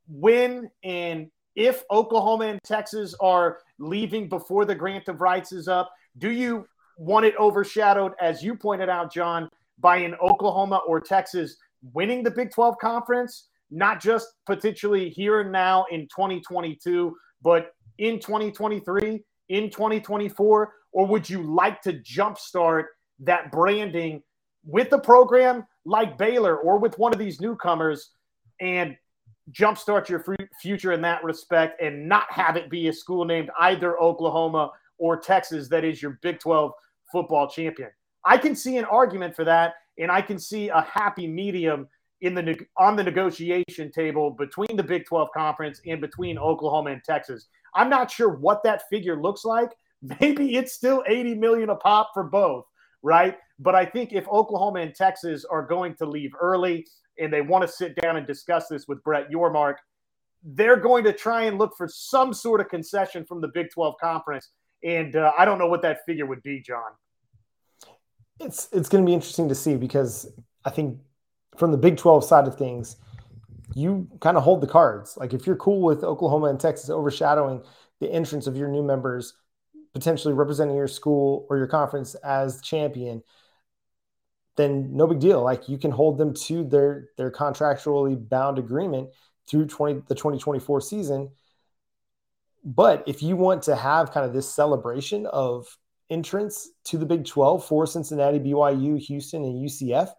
when 0.09 0.70
and 0.85 1.30
if 1.56 1.83
Oklahoma 1.90 2.46
and 2.46 2.61
Texas 2.62 3.14
are 3.20 3.59
leaving 3.78 4.28
before 4.28 4.64
the 4.64 4.74
grant 4.74 5.09
of 5.09 5.20
rights 5.20 5.52
is 5.52 5.66
up? 5.66 5.90
Do 6.18 6.30
you 6.30 6.66
want 6.96 7.26
it 7.26 7.35
overshadowed, 7.38 8.12
as 8.20 8.42
you 8.42 8.54
pointed 8.54 8.88
out, 8.88 9.12
John, 9.12 9.48
by 9.78 9.96
an 9.98 10.14
Oklahoma 10.16 10.80
or 10.87 11.00
Texas 11.00 11.56
winning 11.94 12.22
the 12.22 12.30
Big 12.30 12.50
12 12.50 12.76
conference, 12.78 13.48
not 13.70 14.00
just 14.00 14.28
potentially 14.46 15.11
here 15.11 15.40
and 15.40 15.52
now 15.52 15.85
in 15.90 16.02
2022, 16.02 17.16
but 17.42 17.72
in 17.98 18.18
2023, 18.18 19.22
in 19.48 19.70
2024? 19.70 20.72
Or 20.92 21.06
would 21.06 21.28
you 21.28 21.42
like 21.42 21.80
to 21.83 21.94
jumpstart 21.94 22.85
that 23.20 23.52
branding 23.52 24.22
with 24.64 24.92
a 24.92 24.98
program 24.98 25.66
like 25.85 26.18
Baylor 26.18 26.56
or 26.59 26.78
with 26.78 26.98
one 26.98 27.12
of 27.12 27.18
these 27.18 27.40
newcomers 27.40 28.11
and 28.61 28.96
jumpstart 29.52 30.09
your 30.09 30.24
future 30.61 30.92
in 30.92 31.00
that 31.02 31.24
respect 31.24 31.80
and 31.80 32.09
not 32.09 32.30
have 32.30 32.56
it 32.56 32.70
be 32.70 32.88
a 32.88 32.92
school 32.92 33.24
named 33.24 33.50
either 33.61 33.98
Oklahoma 34.00 34.70
or 34.98 35.16
Texas 35.18 35.68
that 35.68 35.85
is 35.85 36.02
your 36.02 36.18
Big 36.22 36.38
12 36.38 36.72
football 37.11 37.48
champion. 37.48 37.90
I 38.24 38.37
can 38.37 38.54
see 38.54 38.76
an 38.76 38.85
argument 38.85 39.35
for 39.35 39.44
that, 39.44 39.74
and 39.98 40.11
I 40.11 40.20
can 40.20 40.38
see 40.38 40.68
a 40.68 40.83
happy 40.83 41.26
medium 41.26 41.88
in 42.20 42.35
the 42.35 42.59
on 42.76 42.96
the 42.96 43.02
negotiation 43.02 43.90
table 43.90 44.30
between 44.30 44.76
the 44.76 44.83
Big 44.83 45.06
12 45.06 45.28
conference 45.35 45.80
and 45.87 46.00
between 46.00 46.38
Oklahoma 46.38 46.90
and 46.90 47.02
Texas. 47.04 47.46
I'm 47.74 47.88
not 47.88 48.11
sure 48.11 48.30
what 48.30 48.62
that 48.64 48.83
figure 48.88 49.20
looks 49.20 49.44
like. 49.44 49.70
Maybe 50.20 50.56
it's 50.56 50.72
still 50.72 51.02
80 51.06 51.35
million 51.35 51.70
a 51.70 51.76
pop 51.76 52.11
for 52.14 52.24
both, 52.24 52.64
right? 53.02 53.37
But 53.59 53.74
I 53.74 53.85
think 53.85 54.12
if 54.12 54.26
Oklahoma 54.28 54.80
and 54.80 54.94
Texas 54.94 55.44
are 55.44 55.62
going 55.62 55.94
to 55.96 56.06
leave 56.06 56.33
early 56.40 56.87
and 57.18 57.33
they 57.33 57.42
want 57.42 57.62
to 57.62 57.68
sit 57.68 57.94
down 57.96 58.16
and 58.16 58.26
discuss 58.26 58.68
this 58.68 58.88
with 58.88 59.02
Brett 59.04 59.30
Yormark, 59.30 59.76
they're 60.42 60.76
going 60.76 61.04
to 61.04 61.12
try 61.12 61.44
and 61.44 61.59
look 61.59 61.76
for 61.76 61.87
some 61.87 62.33
sort 62.33 62.61
of 62.61 62.68
concession 62.68 63.26
from 63.26 63.40
the 63.42 63.48
Big 63.48 63.70
12 63.70 63.94
conference. 64.00 64.48
And 64.83 65.14
uh, 65.16 65.33
I 65.38 65.44
don't 65.44 65.59
know 65.59 65.68
what 65.68 65.83
that 65.83 65.98
figure 66.06 66.24
would 66.24 66.42
be, 66.42 66.61
John. 66.61 66.92
It's 68.38 68.70
it's 68.72 68.88
going 68.88 69.04
to 69.04 69.06
be 69.06 69.12
interesting 69.12 69.50
to 69.50 69.54
see 69.54 69.76
because 69.76 70.33
I 70.64 70.70
think 70.70 70.98
from 71.56 71.72
the 71.72 71.78
Big 71.78 71.96
12 71.96 72.24
side 72.24 72.46
of 72.46 72.56
things, 72.56 72.96
you 73.74 74.08
kind 74.20 74.36
of 74.36 74.42
hold 74.42 74.60
the 74.60 74.66
cards. 74.66 75.16
Like 75.16 75.32
if 75.32 75.46
you're 75.46 75.56
cool 75.56 75.82
with 75.82 76.04
Oklahoma 76.04 76.46
and 76.46 76.58
Texas 76.58 76.90
overshadowing 76.90 77.62
the 78.00 78.10
entrance 78.10 78.46
of 78.46 78.56
your 78.56 78.68
new 78.68 78.82
members, 78.82 79.34
potentially 79.92 80.34
representing 80.34 80.76
your 80.76 80.88
school 80.88 81.46
or 81.50 81.58
your 81.58 81.66
conference 81.66 82.14
as 82.16 82.60
champion, 82.62 83.22
then 84.56 84.96
no 84.96 85.06
big 85.06 85.20
deal. 85.20 85.42
Like 85.42 85.68
you 85.68 85.78
can 85.78 85.90
hold 85.90 86.18
them 86.18 86.34
to 86.34 86.64
their 86.64 87.08
their 87.16 87.30
contractually 87.30 88.16
bound 88.28 88.58
agreement 88.58 89.10
through 89.48 89.66
20 89.66 90.02
the 90.08 90.14
2024 90.14 90.80
season. 90.80 91.30
But 92.64 93.04
if 93.06 93.22
you 93.22 93.36
want 93.36 93.62
to 93.64 93.76
have 93.76 94.12
kind 94.12 94.26
of 94.26 94.32
this 94.32 94.52
celebration 94.52 95.26
of 95.26 95.66
entrance 96.10 96.68
to 96.84 96.98
the 96.98 97.06
Big 97.06 97.24
12 97.24 97.64
for 97.64 97.86
Cincinnati, 97.86 98.38
BYU, 98.38 98.98
Houston, 98.98 99.44
and 99.44 99.64
UCF, 99.64 100.10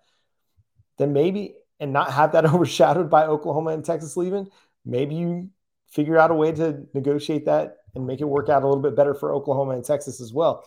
then 1.02 1.14
maybe 1.14 1.56
and 1.80 1.92
not 1.92 2.12
have 2.12 2.32
that 2.34 2.46
overshadowed 2.54 3.10
by 3.10 3.26
Oklahoma 3.26 3.72
and 3.72 3.84
Texas 3.84 4.16
leaving, 4.16 4.50
maybe 4.86 5.16
you 5.16 5.50
figure 5.90 6.18
out 6.18 6.32
a 6.32 6.36
way 6.36 6.52
to 6.54 6.86
negotiate 6.94 7.46
that 7.46 7.78
and 7.96 8.08
make 8.08 8.22
it 8.22 8.26
work 8.26 8.50
out 8.50 8.64
a 8.64 8.68
little 8.68 8.82
bit 8.82 8.96
better 8.96 9.14
for 9.14 9.34
Oklahoma 9.34 9.74
and 9.74 9.84
Texas 9.84 10.22
as 10.22 10.32
well. 10.32 10.66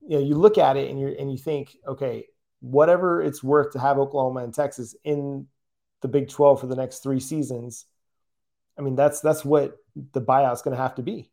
You 0.00 0.18
know, 0.18 0.24
you 0.24 0.34
look 0.34 0.58
at 0.58 0.76
it 0.76 0.90
and 0.90 0.98
you 0.98 1.08
and 1.18 1.30
you 1.30 1.38
think, 1.38 1.76
okay, 1.86 2.26
whatever 2.60 3.22
it's 3.22 3.42
worth 3.42 3.72
to 3.72 3.78
have 3.78 3.98
Oklahoma 3.98 4.42
and 4.42 4.52
Texas 4.52 4.96
in 5.04 5.46
the 6.00 6.08
Big 6.08 6.28
12 6.28 6.60
for 6.60 6.66
the 6.66 6.74
next 6.74 7.04
3 7.04 7.20
seasons, 7.20 7.86
I 8.76 8.82
mean, 8.82 8.96
that's 8.96 9.20
that's 9.20 9.44
what 9.44 9.76
the 10.12 10.20
buyout's 10.20 10.62
going 10.62 10.76
to 10.76 10.82
have 10.82 10.96
to 10.96 11.02
be. 11.02 11.30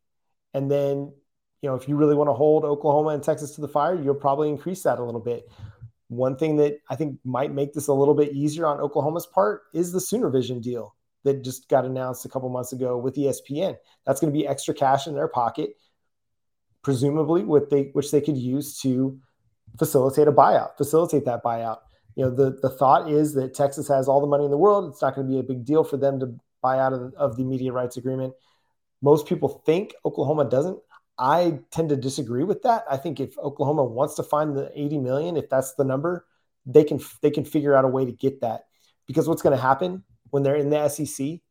And 0.54 0.70
then, 0.70 1.14
you 1.62 1.70
know, 1.70 1.76
if 1.76 1.88
you 1.88 1.96
really 1.96 2.16
want 2.16 2.30
to 2.30 2.34
hold 2.34 2.64
Oklahoma 2.64 3.10
and 3.10 3.24
Texas 3.24 3.56
to 3.56 3.62
the 3.62 3.68
fire, 3.68 3.96
you'll 3.96 4.16
probably 4.16 4.50
increase 4.50 4.84
that 4.84 5.00
a 5.00 5.04
little 5.04 5.22
bit. 5.22 5.50
One 6.10 6.36
thing 6.36 6.58
that 6.58 6.80
I 6.90 6.96
think 6.96 7.20
might 7.24 7.54
make 7.54 7.74
this 7.74 7.88
a 7.88 7.94
little 7.94 8.16
bit 8.16 8.34
easier 8.34 8.66
on 8.66 8.80
Oklahoma's 8.80 9.28
part 9.28 9.64
is 9.74 9.92
the 9.92 10.02
Sooner 10.02 10.30
Vision 10.30 10.60
deal 10.60 10.96
that 11.24 11.44
just 11.44 11.70
got 11.70 11.86
announced 11.86 12.26
a 12.26 12.30
couple 12.30 12.50
months 12.50 12.74
ago 12.74 12.98
with 12.98 13.16
ESPN. 13.16 13.78
That's 14.06 14.20
going 14.20 14.34
to 14.34 14.38
be 14.38 14.48
extra 14.48 14.74
cash 14.74 15.06
in 15.06 15.14
their 15.14 15.28
pocket, 15.28 15.72
presumably, 16.84 17.44
with 17.44 17.70
they 17.70 17.92
which 17.94 18.12
they 18.12 18.22
could 18.22 18.38
use 18.38 18.80
to 18.82 19.20
facilitate 19.78 20.28
a 20.28 20.32
buyout, 20.32 20.78
facilitate 20.78 21.26
that 21.26 21.44
buyout. 21.44 21.80
You 22.16 22.26
know, 22.26 22.32
the 22.32 22.58
the 22.62 22.70
thought 22.70 23.10
is 23.10 23.34
that 23.36 23.54
Texas 23.54 23.88
has 23.88 24.08
all 24.08 24.20
the 24.20 24.28
money 24.28 24.46
in 24.46 24.52
the 24.52 24.58
world. 24.58 24.92
It's 24.92 25.02
not 25.02 25.14
going 25.14 25.28
to 25.28 25.32
be 25.32 25.40
a 25.40 25.44
big 25.44 25.64
deal 25.64 25.84
for 25.84 25.98
them 25.98 26.20
to 26.22 26.36
buy 26.62 26.80
out 26.80 26.92
of, 26.94 27.14
of 27.14 27.38
the 27.38 27.44
media 27.44 27.72
rights 27.72 27.98
agreement. 27.98 28.34
Most 29.02 29.28
people 29.28 29.62
think 29.66 29.94
Oklahoma 30.04 30.50
doesn't. 30.50 30.80
I 31.20 31.60
tend 31.72 31.90
to 31.90 31.98
disagree 31.98 32.46
with 32.46 32.62
that. 32.64 32.86
I 32.90 32.96
think 32.96 33.20
if 33.20 33.38
Oklahoma 33.38 33.84
wants 33.84 34.16
to 34.16 34.24
find 34.24 34.56
the 34.56 34.72
80 34.74 35.00
million, 35.00 35.38
if 35.38 35.50
that's 35.50 35.74
the 35.74 35.84
number, 35.84 36.26
they 36.66 36.86
can 36.86 37.00
they 37.22 37.30
can 37.30 37.44
figure 37.44 37.76
out 37.76 37.84
a 37.84 37.90
way 37.90 38.06
to 38.06 38.12
get 38.12 38.42
that. 38.42 38.66
Because 39.06 39.28
what's 39.28 39.42
going 39.42 39.56
to 39.56 39.62
happen 39.62 40.04
when 40.30 40.44
they're 40.44 40.56
in 40.56 40.70
the 40.70 40.88
SEC, 40.88 41.42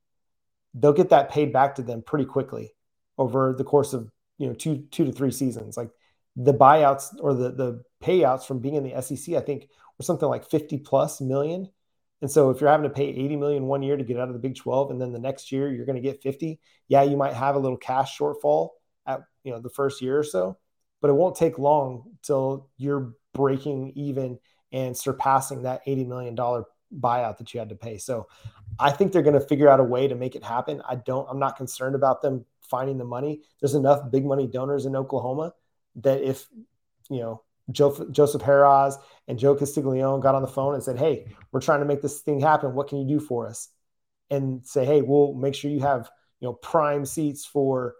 they'll 0.74 0.92
get 0.94 1.10
that 1.10 1.30
paid 1.30 1.52
back 1.52 1.74
to 1.74 1.82
them 1.82 2.02
pretty 2.02 2.24
quickly 2.24 2.72
over 3.18 3.54
the 3.56 3.64
course 3.64 3.92
of 3.92 4.10
you 4.38 4.46
know 4.46 4.54
two 4.54 4.86
two 4.90 5.04
to 5.04 5.12
three 5.12 5.30
seasons. 5.30 5.76
Like 5.76 5.90
the 6.34 6.54
buyouts 6.54 7.14
or 7.20 7.34
the 7.34 7.50
the 7.50 7.82
payouts 8.02 8.46
from 8.46 8.60
being 8.60 8.76
in 8.76 8.84
the 8.84 9.02
SEC, 9.02 9.34
I 9.34 9.40
think 9.40 9.68
were 9.98 10.04
something 10.04 10.28
like 10.28 10.48
50 10.48 10.78
plus 10.78 11.20
million. 11.20 11.68
And 12.22 12.30
so 12.30 12.50
if 12.50 12.60
you're 12.60 12.70
having 12.70 12.88
to 12.88 12.94
pay 12.94 13.08
80 13.08 13.36
million 13.36 13.66
one 13.66 13.82
year 13.82 13.96
to 13.96 14.02
get 14.02 14.18
out 14.18 14.28
of 14.28 14.34
the 14.34 14.40
Big 14.40 14.56
12 14.56 14.90
and 14.90 15.00
then 15.00 15.12
the 15.12 15.20
next 15.20 15.52
year 15.52 15.70
you're 15.70 15.86
going 15.86 15.96
to 15.96 16.02
get 16.02 16.22
50, 16.22 16.58
yeah, 16.88 17.02
you 17.02 17.16
might 17.16 17.34
have 17.34 17.54
a 17.54 17.60
little 17.60 17.76
cash 17.76 18.18
shortfall 18.18 18.70
at 19.08 19.22
you 19.42 19.50
know 19.50 19.60
the 19.60 19.70
first 19.70 20.00
year 20.00 20.18
or 20.18 20.24
so, 20.24 20.58
but 21.00 21.10
it 21.10 21.14
won't 21.14 21.34
take 21.34 21.58
long 21.58 22.04
till 22.22 22.70
you're 22.76 23.14
breaking 23.34 23.92
even 23.96 24.38
and 24.70 24.96
surpassing 24.96 25.62
that 25.62 25.80
80 25.86 26.04
million 26.04 26.34
dollar 26.34 26.64
buyout 26.96 27.38
that 27.38 27.52
you 27.52 27.60
had 27.60 27.70
to 27.70 27.74
pay. 27.74 27.98
So 27.98 28.28
I 28.78 28.90
think 28.90 29.12
they're 29.12 29.22
going 29.22 29.34
to 29.34 29.46
figure 29.46 29.68
out 29.68 29.80
a 29.80 29.84
way 29.84 30.08
to 30.08 30.14
make 30.14 30.36
it 30.36 30.44
happen. 30.44 30.82
I 30.88 30.96
don't 30.96 31.26
I'm 31.28 31.38
not 31.38 31.56
concerned 31.56 31.94
about 31.94 32.22
them 32.22 32.44
finding 32.62 32.98
the 32.98 33.04
money. 33.04 33.42
There's 33.60 33.74
enough 33.74 34.10
big 34.10 34.24
money 34.24 34.46
donors 34.46 34.86
in 34.86 34.94
Oklahoma 34.94 35.54
that 35.96 36.22
if 36.22 36.46
you 37.10 37.20
know 37.20 37.42
Joe, 37.70 38.06
Joseph 38.10 38.42
Harroz 38.42 38.94
and 39.26 39.38
Joe 39.38 39.54
Castiglione 39.54 40.22
got 40.22 40.34
on 40.34 40.42
the 40.42 40.48
phone 40.48 40.74
and 40.74 40.82
said, 40.82 40.98
"Hey, 40.98 41.26
we're 41.52 41.60
trying 41.60 41.80
to 41.80 41.86
make 41.86 42.02
this 42.02 42.20
thing 42.20 42.40
happen. 42.40 42.74
What 42.74 42.88
can 42.88 42.98
you 42.98 43.18
do 43.18 43.20
for 43.24 43.46
us?" 43.46 43.68
And 44.30 44.66
say, 44.66 44.84
"Hey, 44.84 45.02
we'll 45.02 45.34
make 45.34 45.54
sure 45.54 45.70
you 45.70 45.80
have 45.80 46.10
you 46.40 46.48
know 46.48 46.54
prime 46.54 47.04
seats 47.04 47.44
for 47.44 47.94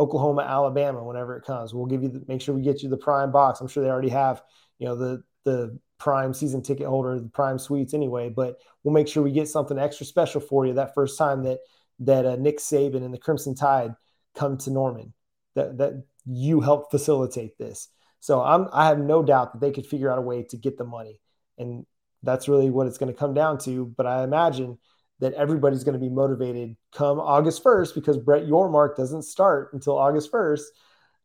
Oklahoma, 0.00 0.42
Alabama 0.42 1.04
whenever 1.04 1.36
it 1.36 1.44
comes. 1.44 1.72
We'll 1.72 1.86
give 1.86 2.02
you 2.02 2.08
the, 2.08 2.24
make 2.26 2.40
sure 2.40 2.54
we 2.54 2.62
get 2.62 2.82
you 2.82 2.88
the 2.88 2.96
prime 2.96 3.30
box. 3.30 3.60
I'm 3.60 3.68
sure 3.68 3.82
they 3.82 3.90
already 3.90 4.08
have 4.10 4.42
you 4.78 4.86
know 4.86 4.96
the 4.96 5.22
the 5.44 5.78
prime 5.98 6.34
season 6.34 6.62
ticket 6.62 6.86
holder, 6.86 7.18
the 7.20 7.28
prime 7.28 7.58
suites 7.58 7.94
anyway. 7.94 8.28
But 8.28 8.56
we'll 8.82 8.94
make 8.94 9.08
sure 9.08 9.22
we 9.22 9.32
get 9.32 9.48
something 9.48 9.78
extra 9.78 10.06
special 10.06 10.40
for 10.40 10.66
you 10.66 10.74
that 10.74 10.94
first 10.94 11.18
time 11.18 11.44
that 11.44 11.60
that 12.00 12.26
uh, 12.26 12.36
Nick 12.36 12.58
Saban 12.58 13.04
and 13.04 13.14
the 13.14 13.18
Crimson 13.18 13.54
Tide 13.54 13.94
come 14.34 14.58
to 14.58 14.70
Norman. 14.70 15.12
That 15.54 15.78
that 15.78 16.04
you 16.24 16.60
helped 16.60 16.90
facilitate 16.90 17.56
this." 17.58 17.88
So 18.20 18.42
I'm 18.42 18.68
I 18.72 18.86
have 18.86 18.98
no 18.98 19.22
doubt 19.22 19.52
that 19.52 19.60
they 19.60 19.70
could 19.70 19.86
figure 19.86 20.10
out 20.10 20.18
a 20.18 20.22
way 20.22 20.42
to 20.44 20.56
get 20.56 20.78
the 20.78 20.84
money. 20.84 21.20
And 21.58 21.86
that's 22.22 22.48
really 22.48 22.70
what 22.70 22.86
it's 22.86 22.98
going 22.98 23.12
to 23.12 23.18
come 23.18 23.34
down 23.34 23.58
to. 23.58 23.86
But 23.86 24.06
I 24.06 24.24
imagine 24.24 24.78
that 25.20 25.32
everybody's 25.34 25.84
going 25.84 25.94
to 25.94 25.98
be 25.98 26.08
motivated 26.08 26.76
come 26.92 27.20
August 27.20 27.62
1st 27.62 27.94
because 27.94 28.18
Brett 28.18 28.46
Yormark 28.46 28.96
doesn't 28.96 29.22
start 29.22 29.70
until 29.72 29.96
August 29.96 30.30
1st. 30.32 30.62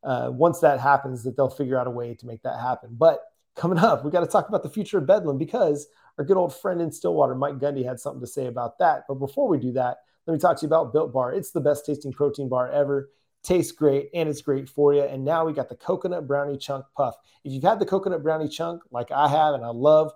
Uh, 0.03 0.29
once 0.31 0.59
that 0.59 0.79
happens, 0.79 1.23
that 1.23 1.35
they'll 1.35 1.49
figure 1.49 1.77
out 1.77 1.87
a 1.87 1.91
way 1.91 2.13
to 2.13 2.25
make 2.25 2.41
that 2.43 2.59
happen. 2.59 2.89
But 2.91 3.21
coming 3.55 3.77
up, 3.77 4.05
we 4.05 4.11
got 4.11 4.21
to 4.21 4.27
talk 4.27 4.47
about 4.47 4.63
the 4.63 4.69
future 4.69 4.99
of 4.99 5.07
Bedlam 5.07 5.37
because 5.37 5.87
our 6.17 6.23
good 6.23 6.37
old 6.37 6.55
friend 6.55 6.81
in 6.81 6.91
Stillwater, 6.91 7.35
Mike 7.35 7.59
Gundy, 7.59 7.85
had 7.85 7.99
something 7.99 8.21
to 8.21 8.27
say 8.27 8.47
about 8.47 8.77
that. 8.79 9.03
But 9.07 9.15
before 9.15 9.47
we 9.47 9.57
do 9.57 9.71
that, 9.73 9.97
let 10.25 10.33
me 10.33 10.39
talk 10.39 10.57
to 10.57 10.61
you 10.61 10.67
about 10.67 10.93
Built 10.93 11.11
Bar. 11.11 11.33
It's 11.33 11.51
the 11.51 11.61
best 11.61 11.85
tasting 11.85 12.13
protein 12.13 12.49
bar 12.49 12.69
ever 12.71 13.09
tastes 13.43 13.71
great 13.71 14.09
and 14.13 14.27
it's 14.27 14.41
great 14.41 14.67
for 14.69 14.93
you. 14.93 15.01
And 15.01 15.23
now 15.23 15.45
we 15.45 15.53
got 15.53 15.69
the 15.69 15.75
coconut 15.75 16.27
brownie 16.27 16.57
chunk 16.57 16.85
puff. 16.95 17.15
If 17.43 17.53
you've 17.53 17.63
had 17.63 17.79
the 17.79 17.85
coconut 17.85 18.23
brownie 18.23 18.49
chunk 18.49 18.83
like 18.91 19.11
I 19.11 19.27
have 19.27 19.55
and 19.55 19.63
I 19.63 19.69
love, 19.69 20.11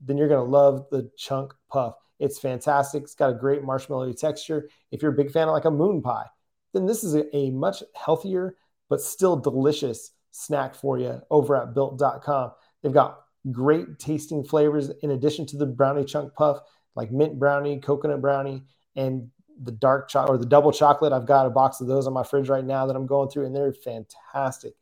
then 0.00 0.18
you're 0.18 0.28
going 0.28 0.44
to 0.44 0.50
love 0.50 0.86
the 0.90 1.10
chunk 1.16 1.54
puff. 1.70 1.94
It's 2.18 2.38
fantastic. 2.38 3.02
It's 3.02 3.14
got 3.14 3.30
a 3.30 3.34
great 3.34 3.62
marshmallowy 3.62 4.18
texture. 4.18 4.68
If 4.90 5.02
you're 5.02 5.12
a 5.12 5.16
big 5.16 5.30
fan 5.30 5.48
of 5.48 5.54
like 5.54 5.64
a 5.64 5.70
moon 5.70 6.02
pie, 6.02 6.26
then 6.72 6.86
this 6.86 7.04
is 7.04 7.14
a, 7.14 7.34
a 7.36 7.50
much 7.50 7.82
healthier 7.94 8.56
but 8.88 9.00
still 9.00 9.36
delicious 9.36 10.10
snack 10.30 10.74
for 10.74 10.98
you 10.98 11.20
over 11.30 11.56
at 11.56 11.74
built.com. 11.74 12.52
They've 12.82 12.92
got 12.92 13.20
great 13.50 13.98
tasting 13.98 14.44
flavors 14.44 14.90
in 15.02 15.10
addition 15.12 15.46
to 15.46 15.56
the 15.56 15.66
brownie 15.66 16.04
chunk 16.04 16.34
puff, 16.34 16.58
like 16.94 17.10
mint 17.10 17.38
brownie, 17.38 17.80
coconut 17.80 18.20
brownie, 18.20 18.62
and 18.96 19.30
the 19.62 19.72
dark 19.72 20.08
chocolate 20.08 20.34
or 20.34 20.38
the 20.38 20.46
double 20.46 20.72
chocolate. 20.72 21.12
I've 21.12 21.26
got 21.26 21.46
a 21.46 21.50
box 21.50 21.80
of 21.80 21.86
those 21.86 22.06
on 22.06 22.12
my 22.12 22.24
fridge 22.24 22.48
right 22.48 22.64
now 22.64 22.86
that 22.86 22.96
I'm 22.96 23.06
going 23.06 23.30
through, 23.30 23.46
and 23.46 23.54
they're 23.54 23.72
fantastic. 23.72 24.74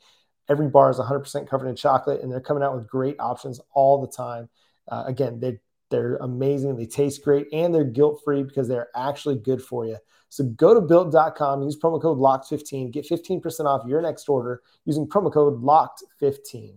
Every 0.48 0.68
bar 0.68 0.90
is 0.90 0.98
100% 0.98 1.48
covered 1.48 1.68
in 1.68 1.76
chocolate, 1.76 2.22
and 2.22 2.30
they're 2.30 2.40
coming 2.40 2.62
out 2.62 2.74
with 2.74 2.88
great 2.88 3.16
options 3.20 3.60
all 3.74 4.00
the 4.00 4.08
time. 4.08 4.48
Uh, 4.88 5.04
again, 5.06 5.40
they 5.40 5.60
they're 5.92 6.16
amazing. 6.16 6.76
They 6.76 6.86
taste 6.86 7.22
great, 7.22 7.46
and 7.52 7.72
they're 7.72 7.84
guilt 7.84 8.22
free 8.24 8.42
because 8.42 8.66
they're 8.66 8.88
actually 8.96 9.36
good 9.36 9.62
for 9.62 9.86
you. 9.86 9.98
So 10.28 10.44
go 10.44 10.74
to 10.74 10.80
built.com, 10.80 11.62
use 11.62 11.78
promo 11.78 12.02
code 12.02 12.18
LOCKED15, 12.18 12.90
get 12.90 13.08
15% 13.08 13.66
off 13.66 13.86
your 13.86 14.00
next 14.02 14.28
order 14.28 14.62
using 14.84 15.06
promo 15.06 15.32
code 15.32 15.62
LOCKED15. 15.62 16.74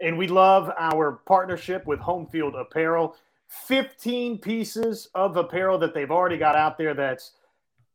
And 0.00 0.16
we 0.16 0.26
love 0.26 0.72
our 0.78 1.20
partnership 1.26 1.86
with 1.86 2.00
Home 2.00 2.26
Field 2.26 2.54
Apparel. 2.54 3.14
15 3.48 4.38
pieces 4.38 5.08
of 5.14 5.36
apparel 5.36 5.78
that 5.78 5.94
they've 5.94 6.10
already 6.10 6.36
got 6.36 6.56
out 6.56 6.78
there 6.78 6.94
that's 6.94 7.32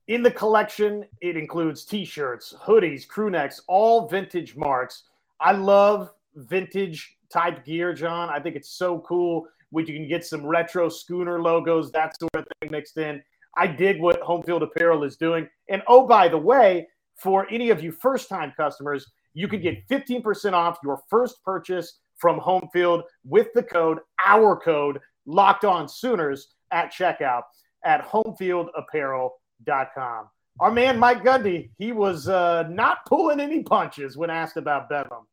in 0.08 0.22
the 0.22 0.32
collection. 0.32 1.06
It 1.22 1.38
includes 1.38 1.86
t 1.86 2.06
shirts, 2.06 2.54
hoodies, 2.64 3.08
crew 3.08 3.30
necks, 3.30 3.62
all 3.68 4.08
vintage 4.08 4.56
marks. 4.56 5.04
I 5.40 5.54
love 5.54 6.12
vintage 6.36 7.18
type 7.32 7.66
gear, 7.66 7.94
John. 7.94 8.30
I 8.30 8.40
think 8.40 8.56
it's 8.56 8.70
so 8.70 9.00
cool. 9.00 9.48
We 9.74 9.84
can 9.84 10.08
get 10.08 10.24
some 10.24 10.46
retro 10.46 10.88
schooner 10.88 11.42
logos, 11.42 11.92
that 11.92 12.18
sort 12.20 12.36
of 12.36 12.46
thing 12.62 12.72
mixed 12.72 12.98
in. 12.98 13.22
I 13.58 13.68
dig 13.68 14.00
what 14.00 14.22
Home 14.22 14.44
Field 14.44 14.64
Apparel 14.64 15.04
is 15.04 15.18
doing. 15.18 15.50
And 15.70 15.82
oh, 15.88 16.08
by 16.08 16.28
the 16.28 16.38
way, 16.38 16.88
for 17.16 17.48
any 17.52 17.72
of 17.72 17.84
you 17.84 17.92
first 17.92 18.30
time 18.30 18.54
customers, 18.56 19.12
you 19.34 19.48
can 19.48 19.62
get 19.62 19.88
15% 19.90 20.54
off 20.54 20.78
your 20.84 21.02
first 21.10 21.44
purchase 21.44 22.02
from 22.18 22.38
Home 22.38 22.70
Field 22.72 23.02
with 23.26 23.48
the 23.56 23.64
code, 23.64 23.98
our 24.24 24.56
code, 24.56 25.00
locked 25.26 25.66
on 25.66 25.90
Sooners 25.90 26.50
at 26.72 26.94
checkout 26.94 27.42
at 27.84 28.08
homefieldapparel.com. 28.08 30.30
Our 30.60 30.72
man 30.72 31.00
Mike 31.00 31.24
Gundy, 31.24 31.72
he 31.80 31.92
was 31.92 32.28
uh, 32.28 32.68
not 32.70 33.08
pulling 33.08 33.40
any 33.40 33.64
punches 33.64 34.16
when 34.16 34.30
asked 34.30 34.58
about 34.58 34.88
Bedlam. 34.88 35.26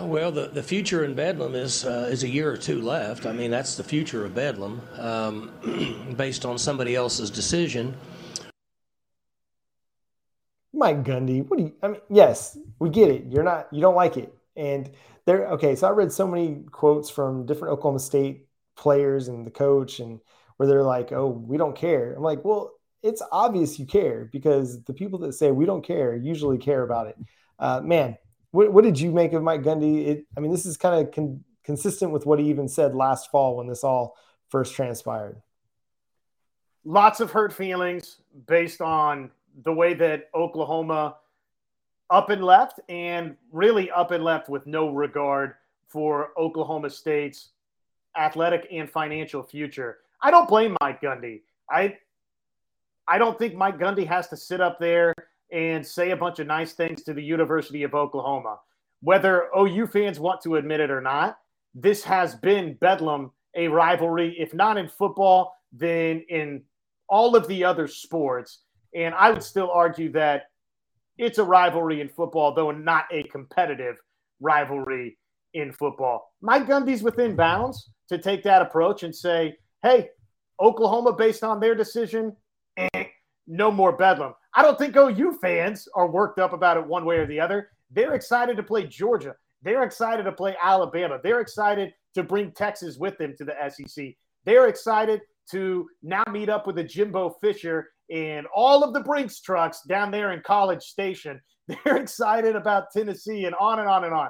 Well, 0.00 0.32
the, 0.32 0.48
the 0.48 0.62
future 0.62 1.04
in 1.04 1.14
Bedlam 1.14 1.54
is 1.54 1.84
uh, 1.84 2.08
is 2.10 2.24
a 2.24 2.28
year 2.28 2.50
or 2.50 2.56
two 2.56 2.80
left. 2.80 3.26
I 3.26 3.32
mean, 3.32 3.50
that's 3.50 3.76
the 3.76 3.84
future 3.84 4.24
of 4.24 4.34
Bedlam, 4.34 4.80
um, 4.98 6.14
based 6.16 6.44
on 6.44 6.58
somebody 6.58 6.96
else's 6.96 7.30
decision. 7.30 7.96
Mike 10.72 11.04
Gundy, 11.04 11.48
what 11.48 11.58
do 11.58 11.64
you? 11.64 11.72
I 11.82 11.88
mean, 11.88 12.00
yes, 12.10 12.58
we 12.80 12.90
get 12.90 13.10
it. 13.10 13.26
You're 13.28 13.44
not, 13.44 13.68
you 13.72 13.80
don't 13.80 13.94
like 13.94 14.16
it, 14.16 14.34
and 14.56 14.90
there. 15.26 15.46
Okay, 15.50 15.76
so 15.76 15.86
I 15.86 15.90
read 15.90 16.10
so 16.12 16.26
many 16.26 16.64
quotes 16.72 17.08
from 17.08 17.46
different 17.46 17.72
Oklahoma 17.72 18.00
State 18.00 18.48
players 18.76 19.28
and 19.28 19.46
the 19.46 19.52
coach, 19.52 20.00
and 20.00 20.20
where 20.56 20.66
they're 20.66 20.82
like, 20.82 21.12
"Oh, 21.12 21.28
we 21.28 21.56
don't 21.56 21.76
care." 21.76 22.14
I'm 22.14 22.22
like, 22.22 22.44
well, 22.44 22.72
it's 23.02 23.22
obvious 23.30 23.78
you 23.78 23.86
care 23.86 24.28
because 24.32 24.82
the 24.84 24.94
people 24.94 25.20
that 25.20 25.34
say 25.34 25.52
we 25.52 25.66
don't 25.66 25.84
care 25.84 26.16
usually 26.16 26.58
care 26.58 26.82
about 26.82 27.06
it. 27.06 27.16
Uh, 27.60 27.80
man, 27.80 28.16
what, 28.54 28.72
what, 28.72 28.84
did 28.84 29.00
you 29.00 29.10
make 29.10 29.32
of 29.32 29.42
Mike 29.42 29.62
Gundy? 29.64 30.06
It, 30.06 30.26
I 30.36 30.40
mean, 30.40 30.52
this 30.52 30.64
is 30.64 30.76
kind 30.76 31.04
of 31.04 31.12
con- 31.12 31.42
consistent 31.64 32.12
with 32.12 32.24
what 32.24 32.38
he 32.38 32.48
even 32.50 32.68
said 32.68 32.94
last 32.94 33.28
fall 33.32 33.56
when 33.56 33.66
this 33.66 33.82
all 33.82 34.16
first 34.48 34.76
transpired. 34.76 35.42
Lots 36.84 37.18
of 37.18 37.32
hurt 37.32 37.52
feelings 37.52 38.18
based 38.46 38.80
on 38.80 39.32
the 39.64 39.72
way 39.72 39.92
that 39.94 40.30
Oklahoma 40.36 41.16
up 42.10 42.30
and 42.30 42.44
left, 42.44 42.78
and 42.88 43.34
really 43.50 43.90
up 43.90 44.12
and 44.12 44.22
left 44.22 44.48
with 44.48 44.68
no 44.68 44.90
regard 44.90 45.54
for 45.88 46.30
Oklahoma 46.38 46.90
State's 46.90 47.48
athletic 48.16 48.68
and 48.70 48.88
financial 48.88 49.42
future. 49.42 49.98
I 50.22 50.30
don't 50.30 50.48
blame 50.48 50.76
Mike 50.80 51.00
Gundy. 51.00 51.40
I 51.68 51.96
I 53.08 53.18
don't 53.18 53.36
think 53.36 53.56
Mike 53.56 53.78
Gundy 53.78 54.06
has 54.06 54.28
to 54.28 54.36
sit 54.36 54.60
up 54.60 54.78
there 54.78 55.12
and 55.52 55.86
say 55.86 56.10
a 56.10 56.16
bunch 56.16 56.38
of 56.38 56.46
nice 56.46 56.72
things 56.72 57.02
to 57.04 57.14
the 57.14 57.22
University 57.22 57.82
of 57.82 57.94
Oklahoma. 57.94 58.58
Whether 59.00 59.48
OU 59.56 59.86
fans 59.88 60.18
want 60.18 60.40
to 60.42 60.56
admit 60.56 60.80
it 60.80 60.90
or 60.90 61.00
not, 61.00 61.38
this 61.74 62.02
has 62.04 62.34
been 62.34 62.74
Bedlam 62.80 63.30
a 63.56 63.68
rivalry, 63.68 64.36
if 64.38 64.54
not 64.54 64.78
in 64.78 64.88
football, 64.88 65.54
then 65.72 66.24
in 66.28 66.62
all 67.08 67.36
of 67.36 67.46
the 67.48 67.64
other 67.64 67.86
sports. 67.86 68.60
And 68.94 69.14
I 69.14 69.30
would 69.30 69.42
still 69.42 69.70
argue 69.70 70.10
that 70.12 70.44
it's 71.18 71.38
a 71.38 71.44
rivalry 71.44 72.00
in 72.00 72.08
football, 72.08 72.54
though 72.54 72.70
not 72.70 73.04
a 73.12 73.22
competitive 73.24 73.96
rivalry 74.40 75.18
in 75.52 75.72
football. 75.72 76.32
Mike 76.40 76.66
Gundy's 76.66 77.02
within 77.02 77.36
bounds 77.36 77.90
to 78.08 78.18
take 78.18 78.42
that 78.44 78.62
approach 78.62 79.02
and 79.02 79.14
say, 79.14 79.56
hey, 79.82 80.08
Oklahoma, 80.60 81.12
based 81.12 81.44
on 81.44 81.60
their 81.60 81.74
decision, 81.74 82.34
eh, 82.76 83.04
no 83.46 83.70
more 83.70 83.92
Bedlam. 83.92 84.34
I 84.54 84.62
don't 84.62 84.78
think 84.78 84.96
OU 84.96 85.38
fans 85.40 85.88
are 85.94 86.08
worked 86.08 86.38
up 86.38 86.52
about 86.52 86.76
it 86.76 86.86
one 86.86 87.04
way 87.04 87.16
or 87.16 87.26
the 87.26 87.40
other. 87.40 87.70
They're 87.90 88.14
excited 88.14 88.56
to 88.56 88.62
play 88.62 88.86
Georgia. 88.86 89.34
They're 89.62 89.82
excited 89.82 90.24
to 90.24 90.32
play 90.32 90.54
Alabama. 90.62 91.18
They're 91.22 91.40
excited 91.40 91.92
to 92.14 92.22
bring 92.22 92.52
Texas 92.52 92.96
with 92.96 93.18
them 93.18 93.34
to 93.38 93.44
the 93.44 93.54
SEC. 93.68 94.14
They're 94.44 94.68
excited 94.68 95.22
to 95.50 95.88
now 96.02 96.22
meet 96.30 96.48
up 96.48 96.66
with 96.66 96.78
a 96.78 96.84
Jimbo 96.84 97.36
Fisher 97.42 97.88
and 98.10 98.46
all 98.54 98.84
of 98.84 98.94
the 98.94 99.00
Brinks 99.00 99.40
trucks 99.40 99.80
down 99.88 100.10
there 100.10 100.32
in 100.32 100.40
College 100.42 100.82
Station. 100.82 101.40
They're 101.84 101.96
excited 101.96 102.54
about 102.56 102.92
Tennessee 102.92 103.46
and 103.46 103.54
on 103.56 103.80
and 103.80 103.88
on 103.88 104.04
and 104.04 104.14
on. 104.14 104.28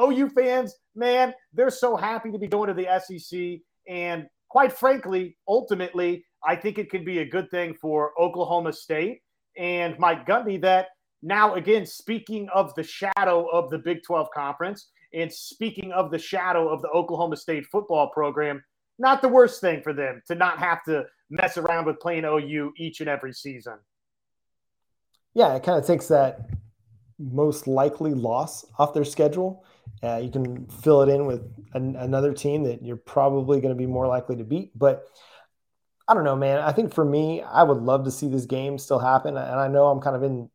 OU 0.00 0.30
fans, 0.30 0.74
man, 0.94 1.34
they're 1.52 1.70
so 1.70 1.96
happy 1.96 2.30
to 2.30 2.38
be 2.38 2.46
going 2.46 2.68
to 2.68 2.74
the 2.74 2.86
SEC. 3.00 3.60
And 3.88 4.26
quite 4.48 4.72
frankly, 4.72 5.36
ultimately, 5.48 6.24
I 6.46 6.54
think 6.54 6.78
it 6.78 6.90
could 6.90 7.04
be 7.04 7.20
a 7.20 7.24
good 7.24 7.50
thing 7.50 7.74
for 7.74 8.12
Oklahoma 8.20 8.72
State 8.72 9.20
and 9.56 9.98
Mike 9.98 10.26
Gundy 10.26 10.60
that 10.62 10.88
now, 11.22 11.54
again, 11.54 11.86
speaking 11.86 12.48
of 12.54 12.74
the 12.74 12.82
shadow 12.82 13.46
of 13.50 13.70
the 13.70 13.78
Big 13.78 14.02
12 14.04 14.28
Conference 14.34 14.90
and 15.12 15.32
speaking 15.32 15.92
of 15.92 16.10
the 16.10 16.18
shadow 16.18 16.68
of 16.68 16.82
the 16.82 16.88
Oklahoma 16.88 17.36
State 17.36 17.66
football 17.66 18.10
program, 18.10 18.62
not 18.98 19.22
the 19.22 19.28
worst 19.28 19.60
thing 19.60 19.82
for 19.82 19.92
them 19.92 20.22
to 20.28 20.34
not 20.34 20.58
have 20.58 20.84
to 20.84 21.04
mess 21.30 21.56
around 21.56 21.86
with 21.86 21.98
playing 22.00 22.24
OU 22.24 22.72
each 22.76 23.00
and 23.00 23.08
every 23.08 23.32
season. 23.32 23.78
Yeah, 25.34 25.54
it 25.54 25.62
kind 25.62 25.78
of 25.78 25.86
takes 25.86 26.08
that 26.08 26.48
most 27.18 27.66
likely 27.66 28.14
loss 28.14 28.64
off 28.78 28.94
their 28.94 29.04
schedule. 29.04 29.64
Uh, 30.02 30.16
you 30.16 30.30
can 30.30 30.66
fill 30.66 31.02
it 31.02 31.08
in 31.08 31.26
with 31.26 31.42
an, 31.74 31.96
another 31.96 32.32
team 32.32 32.62
that 32.64 32.82
you're 32.82 32.96
probably 32.96 33.60
going 33.60 33.74
to 33.74 33.78
be 33.78 33.86
more 33.86 34.06
likely 34.06 34.36
to 34.36 34.44
beat. 34.44 34.70
But 34.78 35.06
I 36.08 36.14
don't 36.14 36.24
know, 36.24 36.36
man. 36.36 36.58
I 36.60 36.72
think 36.72 36.94
for 36.94 37.04
me, 37.04 37.42
I 37.42 37.62
would 37.62 37.78
love 37.78 38.04
to 38.04 38.10
see 38.10 38.28
this 38.28 38.46
game 38.46 38.78
still 38.78 38.98
happen. 38.98 39.36
And 39.36 39.60
I 39.60 39.68
know 39.68 39.88
I'm 39.88 40.00
kind 40.00 40.14
of 40.16 40.22
in 40.22 40.48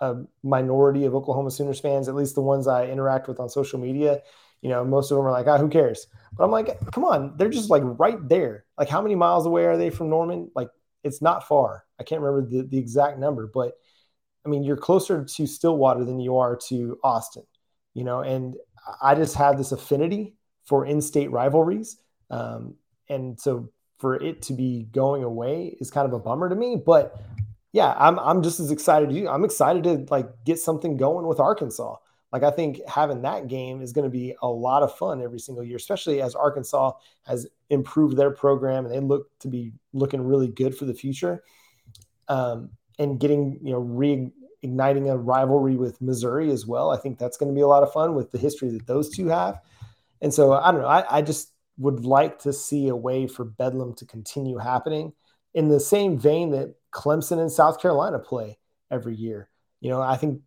a 0.00 0.16
minority 0.42 1.04
of 1.04 1.14
Oklahoma 1.14 1.50
Sooners 1.50 1.80
fans, 1.80 2.08
at 2.08 2.14
least 2.14 2.34
the 2.34 2.42
ones 2.42 2.66
I 2.66 2.86
interact 2.86 3.28
with 3.28 3.38
on 3.38 3.48
social 3.48 3.78
media. 3.78 4.20
You 4.62 4.70
know, 4.70 4.84
most 4.84 5.10
of 5.10 5.16
them 5.16 5.26
are 5.26 5.30
like, 5.30 5.46
ah, 5.46 5.58
who 5.58 5.68
cares? 5.68 6.06
But 6.36 6.44
I'm 6.44 6.50
like, 6.50 6.78
come 6.92 7.04
on, 7.04 7.36
they're 7.36 7.50
just 7.50 7.70
like 7.70 7.82
right 7.84 8.18
there. 8.28 8.64
Like, 8.76 8.88
how 8.88 9.00
many 9.00 9.14
miles 9.14 9.46
away 9.46 9.66
are 9.66 9.76
they 9.76 9.90
from 9.90 10.10
Norman? 10.10 10.50
Like, 10.54 10.70
it's 11.04 11.22
not 11.22 11.46
far. 11.46 11.84
I 12.00 12.02
can't 12.02 12.22
remember 12.22 12.48
the, 12.48 12.62
the 12.62 12.78
exact 12.78 13.18
number, 13.18 13.46
but 13.46 13.74
I 14.44 14.48
mean, 14.48 14.64
you're 14.64 14.76
closer 14.76 15.24
to 15.24 15.46
Stillwater 15.46 16.04
than 16.04 16.18
you 16.18 16.38
are 16.38 16.56
to 16.68 16.98
Austin, 17.04 17.44
you 17.92 18.04
know, 18.04 18.20
and 18.20 18.56
I 19.00 19.14
just 19.14 19.36
have 19.36 19.56
this 19.56 19.72
affinity 19.72 20.34
for 20.64 20.84
in 20.84 21.00
state 21.00 21.30
rivalries. 21.30 21.98
Um, 22.30 22.74
and 23.08 23.38
so 23.38 23.70
for 24.04 24.16
it 24.16 24.42
to 24.42 24.52
be 24.52 24.86
going 24.92 25.22
away 25.22 25.74
is 25.80 25.90
kind 25.90 26.06
of 26.06 26.12
a 26.12 26.18
bummer 26.18 26.50
to 26.50 26.54
me. 26.54 26.76
But 26.76 27.18
yeah, 27.72 27.94
I'm 27.96 28.18
I'm 28.18 28.42
just 28.42 28.60
as 28.60 28.70
excited 28.70 29.10
you. 29.10 29.30
I'm 29.30 29.46
excited 29.46 29.82
to 29.84 30.04
like 30.10 30.28
get 30.44 30.58
something 30.58 30.98
going 30.98 31.26
with 31.26 31.40
Arkansas. 31.40 31.96
Like 32.30 32.42
I 32.42 32.50
think 32.50 32.86
having 32.86 33.22
that 33.22 33.48
game 33.48 33.80
is 33.80 33.94
going 33.94 34.04
to 34.04 34.10
be 34.10 34.34
a 34.42 34.46
lot 34.46 34.82
of 34.82 34.94
fun 34.94 35.22
every 35.22 35.38
single 35.38 35.64
year, 35.64 35.78
especially 35.78 36.20
as 36.20 36.34
Arkansas 36.34 36.92
has 37.22 37.46
improved 37.70 38.18
their 38.18 38.30
program 38.30 38.84
and 38.84 38.94
they 38.94 39.00
look 39.00 39.30
to 39.38 39.48
be 39.48 39.72
looking 39.94 40.22
really 40.22 40.48
good 40.48 40.76
for 40.76 40.84
the 40.84 40.92
future. 40.92 41.42
Um, 42.28 42.72
and 42.98 43.18
getting 43.18 43.58
you 43.62 43.72
know 43.72 43.80
reigniting 43.82 45.10
a 45.10 45.16
rivalry 45.16 45.76
with 45.76 45.98
Missouri 46.02 46.50
as 46.50 46.66
well. 46.66 46.90
I 46.90 46.98
think 46.98 47.18
that's 47.18 47.38
going 47.38 47.50
to 47.50 47.54
be 47.54 47.62
a 47.62 47.66
lot 47.66 47.82
of 47.82 47.90
fun 47.90 48.14
with 48.14 48.32
the 48.32 48.38
history 48.38 48.68
that 48.68 48.86
those 48.86 49.08
two 49.08 49.28
have. 49.28 49.62
And 50.20 50.34
so 50.34 50.52
I 50.52 50.70
don't 50.72 50.82
know. 50.82 50.88
I, 50.88 51.16
I 51.16 51.22
just 51.22 51.53
would 51.78 52.04
like 52.04 52.40
to 52.40 52.52
see 52.52 52.88
a 52.88 52.96
way 52.96 53.26
for 53.26 53.44
Bedlam 53.44 53.94
to 53.94 54.06
continue 54.06 54.58
happening 54.58 55.12
in 55.54 55.68
the 55.68 55.80
same 55.80 56.18
vein 56.18 56.50
that 56.50 56.74
Clemson 56.92 57.40
and 57.40 57.50
South 57.50 57.80
Carolina 57.80 58.18
play 58.18 58.58
every 58.90 59.14
year. 59.14 59.48
You 59.80 59.90
know, 59.90 60.00
I 60.00 60.16
think 60.16 60.42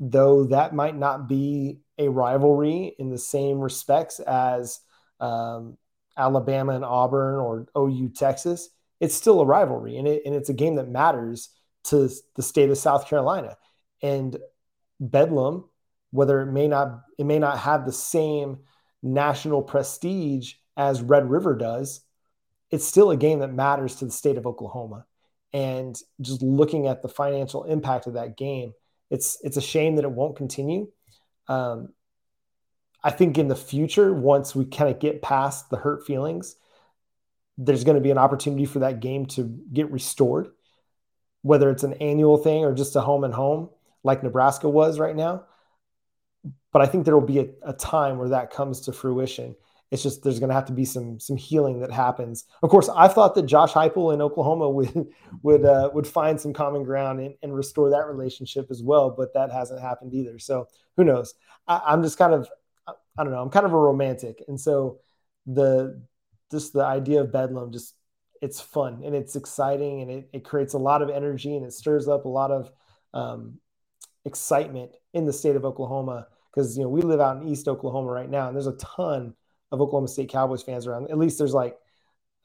though 0.00 0.44
that 0.44 0.74
might 0.74 0.96
not 0.96 1.28
be 1.28 1.80
a 1.98 2.08
rivalry 2.08 2.94
in 2.98 3.10
the 3.10 3.18
same 3.18 3.58
respects 3.58 4.20
as 4.20 4.80
um, 5.20 5.76
Alabama 6.16 6.74
and 6.74 6.84
Auburn 6.84 7.36
or 7.36 7.66
OU 7.76 8.10
Texas, 8.10 8.68
it's 9.00 9.14
still 9.14 9.40
a 9.40 9.46
rivalry 9.46 9.96
and, 9.96 10.06
it, 10.06 10.22
and 10.24 10.34
it's 10.34 10.48
a 10.48 10.54
game 10.54 10.76
that 10.76 10.88
matters 10.88 11.50
to 11.84 12.10
the 12.36 12.42
state 12.42 12.70
of 12.70 12.78
South 12.78 13.08
Carolina. 13.08 13.56
And 14.02 14.36
Bedlam, 15.00 15.68
whether 16.10 16.40
it 16.40 16.46
may 16.46 16.68
not 16.68 17.02
it 17.18 17.26
may 17.26 17.38
not 17.38 17.58
have 17.58 17.84
the 17.84 17.92
same 17.92 18.58
national 19.02 19.62
prestige 19.62 20.54
as 20.78 21.02
Red 21.02 21.28
River 21.28 21.56
does, 21.56 22.00
it's 22.70 22.86
still 22.86 23.10
a 23.10 23.16
game 23.16 23.40
that 23.40 23.52
matters 23.52 23.96
to 23.96 24.04
the 24.04 24.10
state 24.10 24.38
of 24.38 24.46
Oklahoma. 24.46 25.04
And 25.52 25.98
just 26.20 26.40
looking 26.40 26.86
at 26.86 27.02
the 27.02 27.08
financial 27.08 27.64
impact 27.64 28.06
of 28.06 28.14
that 28.14 28.36
game, 28.36 28.72
it's 29.10 29.38
it's 29.42 29.56
a 29.56 29.62
shame 29.62 29.96
that 29.96 30.04
it 30.04 30.10
won't 30.10 30.36
continue. 30.36 30.88
Um, 31.48 31.90
I 33.02 33.10
think 33.10 33.38
in 33.38 33.48
the 33.48 33.56
future, 33.56 34.12
once 34.12 34.54
we 34.54 34.66
kind 34.66 34.90
of 34.90 35.00
get 35.00 35.22
past 35.22 35.70
the 35.70 35.76
hurt 35.76 36.06
feelings, 36.06 36.56
there's 37.56 37.84
going 37.84 37.96
to 37.96 38.02
be 38.02 38.10
an 38.10 38.18
opportunity 38.18 38.66
for 38.66 38.80
that 38.80 39.00
game 39.00 39.26
to 39.26 39.44
get 39.72 39.90
restored, 39.90 40.48
whether 41.42 41.70
it's 41.70 41.84
an 41.84 41.94
annual 41.94 42.36
thing 42.36 42.64
or 42.64 42.74
just 42.74 42.96
a 42.96 43.00
home 43.00 43.24
and 43.24 43.34
home 43.34 43.70
like 44.04 44.22
Nebraska 44.22 44.68
was 44.68 44.98
right 44.98 45.16
now. 45.16 45.44
But 46.72 46.82
I 46.82 46.86
think 46.86 47.04
there 47.04 47.16
will 47.16 47.26
be 47.26 47.38
a, 47.38 47.48
a 47.62 47.72
time 47.72 48.18
where 48.18 48.28
that 48.28 48.52
comes 48.52 48.82
to 48.82 48.92
fruition. 48.92 49.56
It's 49.90 50.02
just 50.02 50.22
there's 50.22 50.38
going 50.38 50.50
to 50.50 50.54
have 50.54 50.66
to 50.66 50.72
be 50.72 50.84
some 50.84 51.18
some 51.18 51.36
healing 51.36 51.80
that 51.80 51.90
happens. 51.90 52.44
Of 52.62 52.70
course, 52.70 52.88
I 52.88 53.08
thought 53.08 53.34
that 53.34 53.46
Josh 53.46 53.72
Heupel 53.72 54.12
in 54.12 54.20
Oklahoma 54.20 54.68
would 54.68 55.08
would 55.42 55.64
uh, 55.64 55.90
would 55.94 56.06
find 56.06 56.40
some 56.40 56.52
common 56.52 56.84
ground 56.84 57.20
and, 57.20 57.34
and, 57.42 57.54
restore 57.54 57.90
that 57.90 58.06
relationship 58.06 58.66
as 58.70 58.82
well, 58.82 59.10
but 59.10 59.32
that 59.34 59.50
hasn't 59.50 59.80
happened 59.80 60.12
either. 60.12 60.38
So 60.38 60.68
who 60.96 61.04
knows? 61.04 61.34
I, 61.66 61.80
I'm 61.86 62.02
just 62.02 62.18
kind 62.18 62.34
of 62.34 62.48
I 62.86 63.24
don't 63.24 63.32
know. 63.32 63.42
I'm 63.42 63.50
kind 63.50 63.66
of 63.66 63.72
a 63.72 63.78
romantic, 63.78 64.44
and 64.46 64.60
so 64.60 65.00
the 65.46 66.02
just 66.50 66.72
the 66.72 66.84
idea 66.84 67.20
of 67.20 67.32
Bedlam 67.32 67.72
just 67.72 67.94
it's 68.40 68.60
fun 68.60 69.02
and 69.04 69.14
it's 69.14 69.36
exciting 69.36 70.02
and 70.02 70.10
it, 70.10 70.28
it 70.32 70.44
creates 70.44 70.74
a 70.74 70.78
lot 70.78 71.02
of 71.02 71.10
energy 71.10 71.56
and 71.56 71.64
it 71.64 71.72
stirs 71.72 72.06
up 72.06 72.24
a 72.24 72.28
lot 72.28 72.50
of 72.50 72.70
um, 73.14 73.58
excitement 74.24 74.92
in 75.12 75.26
the 75.26 75.32
state 75.32 75.56
of 75.56 75.64
Oklahoma 75.64 76.28
because 76.52 76.76
you 76.76 76.82
know 76.82 76.88
we 76.88 77.02
live 77.02 77.20
out 77.20 77.40
in 77.40 77.48
East 77.48 77.66
Oklahoma 77.68 78.10
right 78.10 78.30
now 78.30 78.46
and 78.46 78.56
there's 78.56 78.66
a 78.66 78.76
ton 78.76 79.34
of 79.72 79.80
Oklahoma 79.80 80.08
State 80.08 80.30
Cowboys 80.30 80.62
fans 80.62 80.86
around. 80.86 81.10
At 81.10 81.18
least 81.18 81.38
there's 81.38 81.54
like 81.54 81.76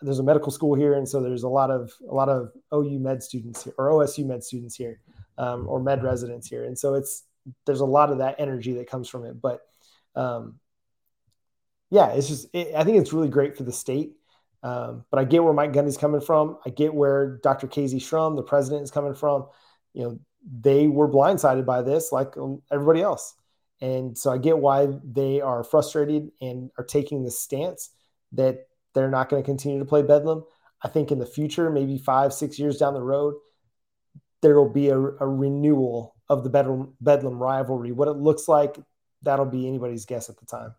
there's 0.01 0.19
a 0.19 0.23
medical 0.23 0.51
school 0.51 0.75
here, 0.75 0.93
and 0.95 1.07
so 1.07 1.21
there's 1.21 1.43
a 1.43 1.49
lot 1.49 1.71
of 1.71 1.91
a 2.09 2.13
lot 2.13 2.29
of 2.29 2.51
OU 2.73 2.99
med 2.99 3.23
students 3.23 3.63
here, 3.63 3.73
or 3.77 3.89
OSU 3.89 4.25
med 4.25 4.43
students 4.43 4.75
here, 4.75 4.99
um, 5.37 5.67
or 5.67 5.81
med 5.81 6.03
residents 6.03 6.47
here, 6.47 6.65
and 6.65 6.77
so 6.77 6.93
it's 6.93 7.23
there's 7.65 7.81
a 7.81 7.85
lot 7.85 8.11
of 8.11 8.19
that 8.19 8.35
energy 8.39 8.73
that 8.73 8.89
comes 8.89 9.09
from 9.09 9.25
it. 9.25 9.41
But 9.41 9.61
Um, 10.15 10.59
yeah, 11.89 12.13
it's 12.13 12.27
just 12.27 12.47
it, 12.53 12.73
I 12.75 12.83
think 12.83 12.97
it's 12.97 13.13
really 13.13 13.29
great 13.29 13.55
for 13.55 13.63
the 13.63 13.71
state. 13.71 14.13
Um, 14.63 15.05
but 15.11 15.19
I 15.19 15.25
get 15.25 15.43
where 15.43 15.53
Mike 15.53 15.73
Gundy's 15.73 15.97
coming 15.97 16.21
from. 16.21 16.57
I 16.65 16.69
get 16.69 16.93
where 16.93 17.37
Dr. 17.43 17.67
Kayse 17.67 17.95
Shrum, 17.95 18.35
the 18.35 18.43
president, 18.43 18.83
is 18.83 18.91
coming 18.91 19.13
from. 19.13 19.47
You 19.93 20.03
know, 20.03 20.19
they 20.61 20.87
were 20.87 21.09
blindsided 21.09 21.65
by 21.65 21.81
this, 21.81 22.11
like 22.11 22.33
everybody 22.71 23.01
else, 23.01 23.35
and 23.83 24.17
so 24.17 24.31
I 24.31 24.37
get 24.37 24.59
why 24.59 24.87
they 25.03 25.41
are 25.41 25.61
frustrated 25.61 26.31
and 26.39 26.71
are 26.77 26.85
taking 26.85 27.21
the 27.23 27.29
stance 27.29 27.89
that 28.31 28.67
they're 28.93 29.11
not 29.11 29.27
going 29.27 29.43
to 29.43 29.45
continue 29.45 29.77
to 29.77 29.83
play 29.83 30.01
Bedlam. 30.01 30.45
I 30.81 30.87
think 30.87 31.11
in 31.11 31.19
the 31.19 31.25
future, 31.25 31.69
maybe 31.69 31.97
five, 31.97 32.33
six 32.33 32.57
years 32.57 32.77
down 32.77 32.93
the 32.93 33.01
road, 33.01 33.35
there 34.41 34.55
will 34.55 34.69
be 34.69 34.87
a, 34.87 34.97
a 34.97 35.27
renewal 35.27 36.15
of 36.29 36.45
the 36.45 36.49
Bedlam, 36.49 36.93
Bedlam 37.01 37.37
rivalry. 37.37 37.91
What 37.91 38.07
it 38.07 38.13
looks 38.15 38.47
like, 38.47 38.79
that'll 39.21 39.45
be 39.45 39.67
anybody's 39.67 40.05
guess 40.05 40.29
at 40.29 40.37
the 40.37 40.45
time. 40.45 40.73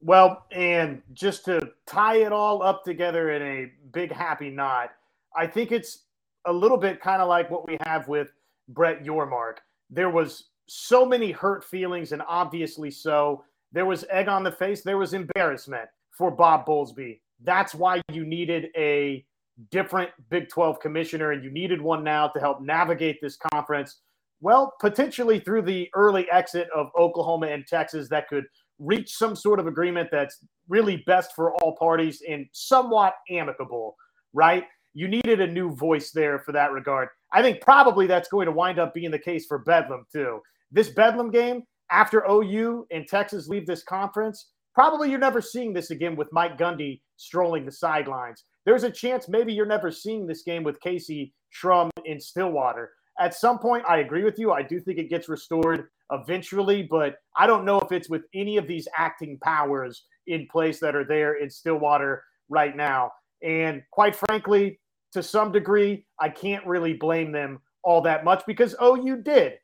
Well, 0.00 0.46
and 0.52 1.02
just 1.12 1.44
to 1.44 1.68
tie 1.84 2.16
it 2.16 2.32
all 2.32 2.62
up 2.62 2.82
together 2.82 3.30
in 3.32 3.42
a 3.42 3.72
big 3.92 4.10
happy 4.10 4.48
knot, 4.48 4.90
I 5.36 5.46
think 5.46 5.70
it's 5.70 6.04
a 6.46 6.52
little 6.52 6.78
bit 6.78 7.02
kind 7.02 7.20
of 7.20 7.28
like 7.28 7.50
what 7.50 7.68
we 7.68 7.76
have 7.82 8.08
with 8.08 8.28
Brett 8.70 9.04
Yormark. 9.04 9.56
There 9.90 10.08
was 10.08 10.44
so 10.68 11.06
many 11.06 11.32
hurt 11.32 11.64
feelings, 11.64 12.12
and 12.12 12.22
obviously 12.26 12.90
so. 12.90 13.44
There 13.72 13.86
was 13.86 14.04
egg 14.10 14.28
on 14.28 14.42
the 14.42 14.52
face. 14.52 14.82
There 14.82 14.98
was 14.98 15.12
embarrassment 15.12 15.88
for 16.10 16.30
Bob 16.30 16.66
Bowlesby. 16.66 17.20
That's 17.42 17.74
why 17.74 18.00
you 18.10 18.24
needed 18.24 18.68
a 18.76 19.24
different 19.70 20.10
Big 20.30 20.48
12 20.48 20.80
commissioner, 20.80 21.32
and 21.32 21.42
you 21.44 21.50
needed 21.50 21.80
one 21.80 22.04
now 22.04 22.28
to 22.28 22.40
help 22.40 22.60
navigate 22.60 23.20
this 23.20 23.36
conference. 23.52 24.00
Well, 24.40 24.74
potentially 24.80 25.40
through 25.40 25.62
the 25.62 25.88
early 25.94 26.30
exit 26.30 26.68
of 26.74 26.90
Oklahoma 26.98 27.48
and 27.48 27.66
Texas 27.66 28.08
that 28.10 28.28
could 28.28 28.44
reach 28.78 29.16
some 29.16 29.34
sort 29.34 29.58
of 29.58 29.66
agreement 29.66 30.10
that's 30.12 30.44
really 30.68 31.02
best 31.06 31.34
for 31.34 31.54
all 31.56 31.76
parties 31.76 32.22
and 32.28 32.46
somewhat 32.52 33.14
amicable, 33.30 33.96
right? 34.34 34.64
You 34.92 35.08
needed 35.08 35.40
a 35.40 35.46
new 35.46 35.74
voice 35.74 36.10
there 36.10 36.38
for 36.38 36.52
that 36.52 36.72
regard. 36.72 37.08
I 37.32 37.42
think 37.42 37.60
probably 37.60 38.06
that's 38.06 38.28
going 38.28 38.46
to 38.46 38.52
wind 38.52 38.78
up 38.78 38.94
being 38.94 39.10
the 39.10 39.18
case 39.18 39.46
for 39.46 39.58
Bedlam, 39.58 40.06
too. 40.12 40.40
This 40.72 40.90
Bedlam 40.90 41.30
game, 41.30 41.62
after 41.90 42.24
OU 42.28 42.86
and 42.90 43.06
Texas 43.06 43.48
leave 43.48 43.66
this 43.66 43.82
conference, 43.84 44.50
probably 44.74 45.10
you're 45.10 45.18
never 45.18 45.40
seeing 45.40 45.72
this 45.72 45.90
again 45.90 46.16
with 46.16 46.32
Mike 46.32 46.58
Gundy 46.58 47.00
strolling 47.16 47.64
the 47.64 47.72
sidelines. 47.72 48.44
There's 48.64 48.84
a 48.84 48.90
chance 48.90 49.28
maybe 49.28 49.52
you're 49.52 49.64
never 49.66 49.90
seeing 49.90 50.26
this 50.26 50.42
game 50.42 50.64
with 50.64 50.80
Kayse 50.80 51.32
Shrum 51.54 51.90
in 52.04 52.20
Stillwater. 52.20 52.90
At 53.18 53.34
some 53.34 53.58
point, 53.58 53.84
I 53.88 53.98
agree 53.98 54.24
with 54.24 54.38
you. 54.38 54.52
I 54.52 54.62
do 54.62 54.80
think 54.80 54.98
it 54.98 55.08
gets 55.08 55.28
restored 55.28 55.88
eventually, 56.10 56.82
but 56.82 57.16
I 57.36 57.46
don't 57.46 57.64
know 57.64 57.80
if 57.80 57.92
it's 57.92 58.10
with 58.10 58.22
any 58.34 58.56
of 58.56 58.66
these 58.66 58.88
acting 58.96 59.38
powers 59.42 60.04
in 60.26 60.48
place 60.50 60.80
that 60.80 60.94
are 60.96 61.06
there 61.06 61.34
in 61.34 61.48
Stillwater 61.48 62.24
right 62.48 62.76
now. 62.76 63.12
And 63.42 63.82
quite 63.92 64.16
frankly, 64.16 64.80
to 65.12 65.22
some 65.22 65.52
degree, 65.52 66.04
I 66.20 66.28
can't 66.28 66.66
really 66.66 66.94
blame 66.94 67.32
them 67.32 67.60
all 67.82 68.02
that 68.02 68.24
much 68.24 68.42
because 68.46 68.74
OU 68.82 69.22
did. 69.22 69.54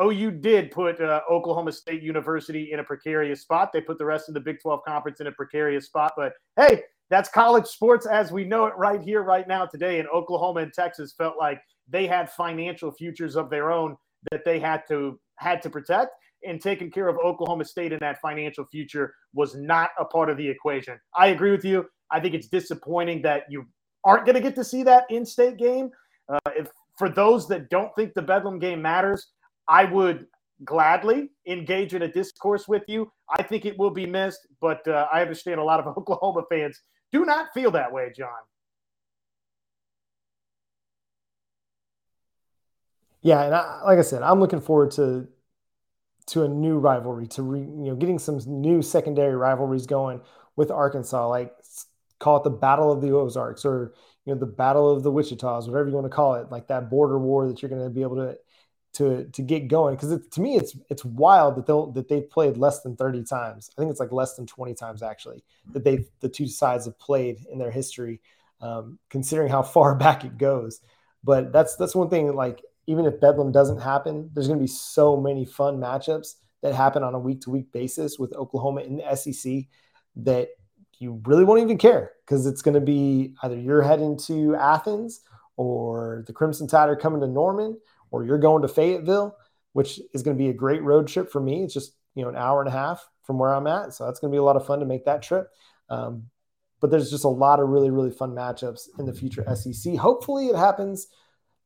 OU 0.00 0.32
did 0.32 0.70
put 0.70 1.00
uh, 1.00 1.20
Oklahoma 1.30 1.72
State 1.72 2.02
University 2.02 2.72
in 2.72 2.80
a 2.80 2.84
precarious 2.84 3.42
spot. 3.42 3.72
They 3.72 3.80
put 3.80 3.98
the 3.98 4.04
rest 4.04 4.28
of 4.28 4.34
the 4.34 4.40
Big 4.40 4.60
12 4.60 4.80
conference 4.86 5.20
in 5.20 5.26
a 5.26 5.32
precarious 5.32 5.86
spot. 5.86 6.12
But 6.16 6.34
hey, 6.56 6.82
that's 7.08 7.28
college 7.28 7.66
sports 7.66 8.06
as 8.06 8.30
we 8.30 8.44
know 8.44 8.66
it 8.66 8.74
right 8.76 9.00
here, 9.00 9.22
right 9.22 9.46
now, 9.46 9.66
today. 9.66 9.98
And 9.98 10.08
Oklahoma 10.08 10.60
and 10.60 10.72
Texas 10.72 11.12
felt 11.12 11.36
like 11.38 11.60
they 11.88 12.06
had 12.06 12.30
financial 12.30 12.92
futures 12.92 13.36
of 13.36 13.50
their 13.50 13.72
own 13.72 13.96
that 14.30 14.44
they 14.44 14.60
had 14.60 14.82
to 14.88 15.18
had 15.36 15.60
to 15.62 15.70
protect. 15.70 16.12
And 16.46 16.60
taking 16.60 16.90
care 16.90 17.08
of 17.08 17.18
Oklahoma 17.18 17.64
State 17.64 17.92
in 17.92 17.98
that 18.00 18.20
financial 18.20 18.64
future 18.64 19.14
was 19.34 19.54
not 19.54 19.90
a 19.98 20.04
part 20.04 20.30
of 20.30 20.38
the 20.38 20.48
equation. 20.48 20.98
I 21.14 21.28
agree 21.28 21.50
with 21.50 21.64
you. 21.64 21.86
I 22.10 22.20
think 22.20 22.34
it's 22.34 22.48
disappointing 22.48 23.22
that 23.22 23.42
you 23.50 23.66
aren't 24.04 24.24
going 24.24 24.36
to 24.36 24.40
get 24.40 24.54
to 24.54 24.64
see 24.64 24.82
that 24.84 25.04
in-state 25.10 25.58
game. 25.58 25.90
Uh, 26.28 26.38
if 26.56 26.68
for 26.96 27.10
those 27.10 27.46
that 27.48 27.68
don't 27.68 27.94
think 27.94 28.14
the 28.14 28.22
Bedlam 28.22 28.58
game 28.58 28.80
matters, 28.80 29.26
I 29.70 29.84
would 29.84 30.26
gladly 30.64 31.30
engage 31.46 31.94
in 31.94 32.02
a 32.02 32.08
discourse 32.08 32.66
with 32.66 32.82
you. 32.88 33.10
I 33.30 33.44
think 33.44 33.64
it 33.64 33.78
will 33.78 33.92
be 33.92 34.04
missed, 34.04 34.48
but 34.60 34.86
uh, 34.88 35.06
I 35.12 35.22
understand 35.22 35.60
a 35.60 35.64
lot 35.64 35.78
of 35.78 35.86
Oklahoma 35.96 36.42
fans 36.50 36.82
do 37.12 37.24
not 37.24 37.46
feel 37.54 37.70
that 37.70 37.92
way, 37.92 38.12
John. 38.14 38.28
Yeah, 43.22 43.42
and 43.42 43.54
I, 43.54 43.82
like 43.84 43.98
I 43.98 44.02
said, 44.02 44.22
I'm 44.22 44.40
looking 44.40 44.60
forward 44.60 44.90
to 44.92 45.28
to 46.26 46.44
a 46.44 46.48
new 46.48 46.78
rivalry, 46.78 47.26
to 47.26 47.42
re, 47.42 47.60
you 47.60 47.66
know 47.66 47.94
getting 47.94 48.18
some 48.18 48.40
new 48.46 48.82
secondary 48.82 49.36
rivalries 49.36 49.86
going 49.86 50.20
with 50.56 50.70
Arkansas, 50.70 51.28
like 51.28 51.54
call 52.18 52.38
it 52.38 52.44
the 52.44 52.50
Battle 52.50 52.90
of 52.90 53.00
the 53.00 53.10
Ozarks 53.12 53.64
or 53.64 53.94
you 54.24 54.34
know 54.34 54.40
the 54.40 54.46
Battle 54.46 54.90
of 54.90 55.04
the 55.04 55.12
Wichitas, 55.12 55.68
whatever 55.68 55.88
you 55.88 55.94
want 55.94 56.06
to 56.06 56.10
call 56.10 56.34
it, 56.34 56.50
like 56.50 56.66
that 56.68 56.90
border 56.90 57.18
war 57.18 57.46
that 57.46 57.62
you're 57.62 57.68
going 57.68 57.84
to 57.84 57.90
be 57.90 58.02
able 58.02 58.16
to 58.16 58.36
to 58.94 59.24
to 59.24 59.42
get 59.42 59.68
going. 59.68 59.96
Because 59.96 60.18
to 60.28 60.40
me, 60.40 60.56
it's 60.56 60.76
it's 60.88 61.04
wild 61.04 61.56
that 61.56 61.66
they'll 61.66 61.90
that 61.92 62.08
they've 62.08 62.28
played 62.28 62.56
less 62.56 62.82
than 62.82 62.96
30 62.96 63.24
times. 63.24 63.70
I 63.76 63.80
think 63.80 63.90
it's 63.90 64.00
like 64.00 64.12
less 64.12 64.34
than 64.34 64.46
20 64.46 64.74
times 64.74 65.02
actually 65.02 65.44
that 65.72 65.84
they've 65.84 66.08
the 66.20 66.28
two 66.28 66.46
sides 66.46 66.86
have 66.86 66.98
played 66.98 67.46
in 67.50 67.58
their 67.58 67.70
history, 67.70 68.20
um, 68.60 68.98
considering 69.08 69.50
how 69.50 69.62
far 69.76 69.94
back 69.94 70.24
it 70.24 70.38
goes. 70.38 70.80
But 71.22 71.52
that's 71.52 71.76
that's 71.76 71.94
one 71.94 72.10
thing. 72.10 72.34
Like 72.34 72.62
even 72.86 73.06
if 73.06 73.20
Bedlam 73.20 73.52
doesn't 73.52 73.80
happen, 73.80 74.30
there's 74.32 74.48
going 74.48 74.58
to 74.58 74.62
be 74.62 74.68
so 74.68 75.16
many 75.16 75.44
fun 75.44 75.78
matchups 75.78 76.34
that 76.62 76.74
happen 76.74 77.02
on 77.02 77.14
a 77.14 77.18
week 77.18 77.40
to 77.42 77.50
week 77.50 77.70
basis 77.72 78.18
with 78.18 78.34
Oklahoma 78.34 78.82
in 78.82 78.96
the 78.96 79.16
SEC 79.16 79.64
that 80.16 80.48
you 80.98 81.20
really 81.24 81.44
won't 81.44 81.60
even 81.60 81.78
care 81.78 82.12
because 82.26 82.46
it's 82.46 82.62
going 82.62 82.74
to 82.74 82.80
be 82.80 83.34
either 83.42 83.56
you're 83.56 83.82
heading 83.82 84.18
to 84.18 84.54
Athens 84.56 85.20
or 85.56 86.24
the 86.26 86.32
Crimson 86.32 86.66
Tide 86.66 86.88
are 86.88 86.96
coming 86.96 87.20
to 87.20 87.26
Norman 87.26 87.78
or 88.10 88.24
you're 88.24 88.38
going 88.38 88.62
to 88.62 88.68
Fayetteville, 88.68 89.36
which 89.72 90.00
is 90.12 90.22
going 90.22 90.36
to 90.36 90.42
be 90.42 90.50
a 90.50 90.54
great 90.54 90.82
road 90.82 91.06
trip 91.06 91.30
for 91.30 91.40
me. 91.40 91.62
It's 91.62 91.74
just, 91.74 91.94
you 92.14 92.22
know, 92.22 92.28
an 92.28 92.36
hour 92.36 92.60
and 92.60 92.68
a 92.68 92.72
half 92.72 93.06
from 93.22 93.38
where 93.38 93.54
I'm 93.54 93.66
at. 93.66 93.94
So 93.94 94.04
that's 94.04 94.20
going 94.20 94.30
to 94.30 94.34
be 94.34 94.38
a 94.38 94.42
lot 94.42 94.56
of 94.56 94.66
fun 94.66 94.80
to 94.80 94.86
make 94.86 95.04
that 95.04 95.22
trip. 95.22 95.48
Um, 95.88 96.24
but 96.80 96.90
there's 96.90 97.10
just 97.10 97.24
a 97.24 97.28
lot 97.28 97.60
of 97.60 97.68
really, 97.68 97.90
really 97.90 98.10
fun 98.10 98.30
matchups 98.30 98.88
in 98.98 99.06
the 99.06 99.12
future 99.12 99.44
SEC. 99.54 99.94
Hopefully 99.96 100.46
it 100.46 100.56
happens 100.56 101.08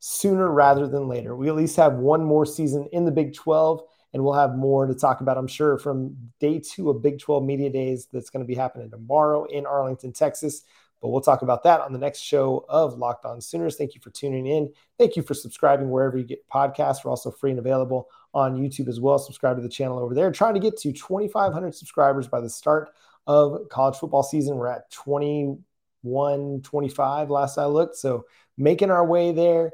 sooner 0.00 0.50
rather 0.50 0.86
than 0.86 1.08
later. 1.08 1.34
We 1.34 1.48
at 1.48 1.54
least 1.54 1.76
have 1.76 1.94
one 1.94 2.24
more 2.24 2.44
season 2.44 2.88
in 2.92 3.04
the 3.04 3.10
Big 3.10 3.34
12, 3.34 3.82
and 4.12 4.22
we'll 4.22 4.34
have 4.34 4.54
more 4.54 4.86
to 4.86 4.94
talk 4.94 5.20
about, 5.20 5.38
I'm 5.38 5.46
sure, 5.46 5.78
from 5.78 6.16
day 6.40 6.58
two 6.60 6.90
of 6.90 7.02
Big 7.02 7.20
12 7.20 7.44
Media 7.44 7.70
Days 7.70 8.08
that's 8.12 8.28
going 8.28 8.44
to 8.44 8.46
be 8.46 8.54
happening 8.54 8.90
tomorrow 8.90 9.44
in 9.44 9.64
Arlington, 9.64 10.12
Texas. 10.12 10.62
But 11.04 11.10
we'll 11.10 11.20
talk 11.20 11.42
about 11.42 11.64
that 11.64 11.82
on 11.82 11.92
the 11.92 11.98
next 11.98 12.20
show 12.20 12.64
of 12.66 12.96
Locked 12.96 13.26
On 13.26 13.38
Sooners. 13.38 13.76
Thank 13.76 13.94
you 13.94 14.00
for 14.00 14.08
tuning 14.08 14.46
in. 14.46 14.72
Thank 14.98 15.16
you 15.16 15.22
for 15.22 15.34
subscribing 15.34 15.90
wherever 15.90 16.16
you 16.16 16.24
get 16.24 16.48
podcasts. 16.48 17.04
We're 17.04 17.10
also 17.10 17.30
free 17.30 17.50
and 17.50 17.58
available 17.58 18.08
on 18.32 18.56
YouTube 18.56 18.88
as 18.88 19.00
well. 19.00 19.18
Subscribe 19.18 19.56
to 19.56 19.62
the 19.62 19.68
channel 19.68 19.98
over 19.98 20.14
there. 20.14 20.32
Trying 20.32 20.54
to 20.54 20.60
get 20.60 20.78
to 20.78 20.92
2,500 20.94 21.74
subscribers 21.74 22.26
by 22.26 22.40
the 22.40 22.48
start 22.48 22.88
of 23.26 23.68
college 23.68 23.96
football 23.96 24.22
season. 24.22 24.56
We're 24.56 24.68
at 24.68 24.90
21, 24.92 26.62
25 26.62 27.28
last 27.28 27.58
I 27.58 27.66
looked. 27.66 27.96
So 27.96 28.24
making 28.56 28.90
our 28.90 29.04
way 29.04 29.32
there. 29.32 29.72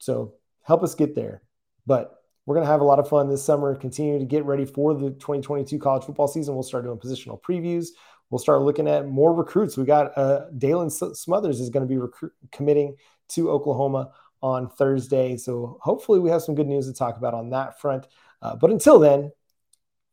So 0.00 0.34
help 0.64 0.82
us 0.82 0.94
get 0.94 1.14
there. 1.14 1.40
But 1.86 2.14
we're 2.44 2.56
going 2.56 2.66
to 2.66 2.70
have 2.70 2.82
a 2.82 2.84
lot 2.84 2.98
of 2.98 3.08
fun 3.08 3.30
this 3.30 3.42
summer, 3.42 3.74
continue 3.74 4.18
to 4.18 4.26
get 4.26 4.44
ready 4.44 4.66
for 4.66 4.92
the 4.92 5.12
2022 5.12 5.78
college 5.78 6.04
football 6.04 6.28
season. 6.28 6.52
We'll 6.52 6.62
start 6.62 6.84
doing 6.84 6.98
positional 6.98 7.40
previews. 7.40 7.88
We'll 8.30 8.38
start 8.38 8.62
looking 8.62 8.88
at 8.88 9.08
more 9.08 9.32
recruits. 9.32 9.76
We 9.76 9.84
got 9.84 10.16
uh, 10.16 10.46
Daylan 10.56 10.90
Smothers 11.16 11.60
is 11.60 11.70
going 11.70 11.86
to 11.86 11.88
be 11.88 11.96
recruit, 11.96 12.32
committing 12.52 12.96
to 13.30 13.50
Oklahoma 13.50 14.10
on 14.42 14.68
Thursday. 14.68 15.36
So 15.36 15.78
hopefully 15.80 16.20
we 16.20 16.30
have 16.30 16.42
some 16.42 16.54
good 16.54 16.66
news 16.66 16.86
to 16.86 16.92
talk 16.92 17.16
about 17.16 17.34
on 17.34 17.50
that 17.50 17.80
front. 17.80 18.06
Uh, 18.42 18.54
but 18.56 18.70
until 18.70 18.98
then, 18.98 19.32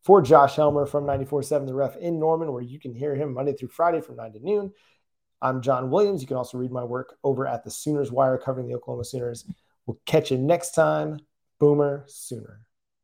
for 0.04 0.22
Josh 0.22 0.56
Helmer 0.56 0.86
from 0.86 1.06
94.7 1.06 1.66
The 1.66 1.74
Ref 1.74 1.98
in 1.98 2.20
Norman, 2.20 2.54
where 2.54 2.62
you 2.62 2.80
can 2.80 2.94
hear 2.94 3.16
him 3.16 3.34
Monday 3.34 3.54
through 3.54 3.70
Friday 3.70 4.02
from 4.02 4.16
9 4.18 4.34
to 4.34 4.40
noon. 4.40 4.72
I'm 5.42 5.62
John 5.62 5.90
Williams. 5.90 6.22
You 6.22 6.28
can 6.28 6.38
also 6.38 6.58
read 6.58 6.72
my 6.72 6.84
work 6.84 7.18
over 7.24 7.46
at 7.46 7.64
the 7.64 7.72
Sooners 7.72 8.12
Wire 8.12 8.38
covering 8.38 8.68
the 8.68 8.76
Oklahoma 8.76 9.04
Sooners. 9.04 9.46
We'll 9.86 10.00
catch 10.06 10.32
you 10.32 10.38
next 10.38 10.72
time. 10.72 11.20
Boomer 11.60 12.06
Sooner. 12.08 12.65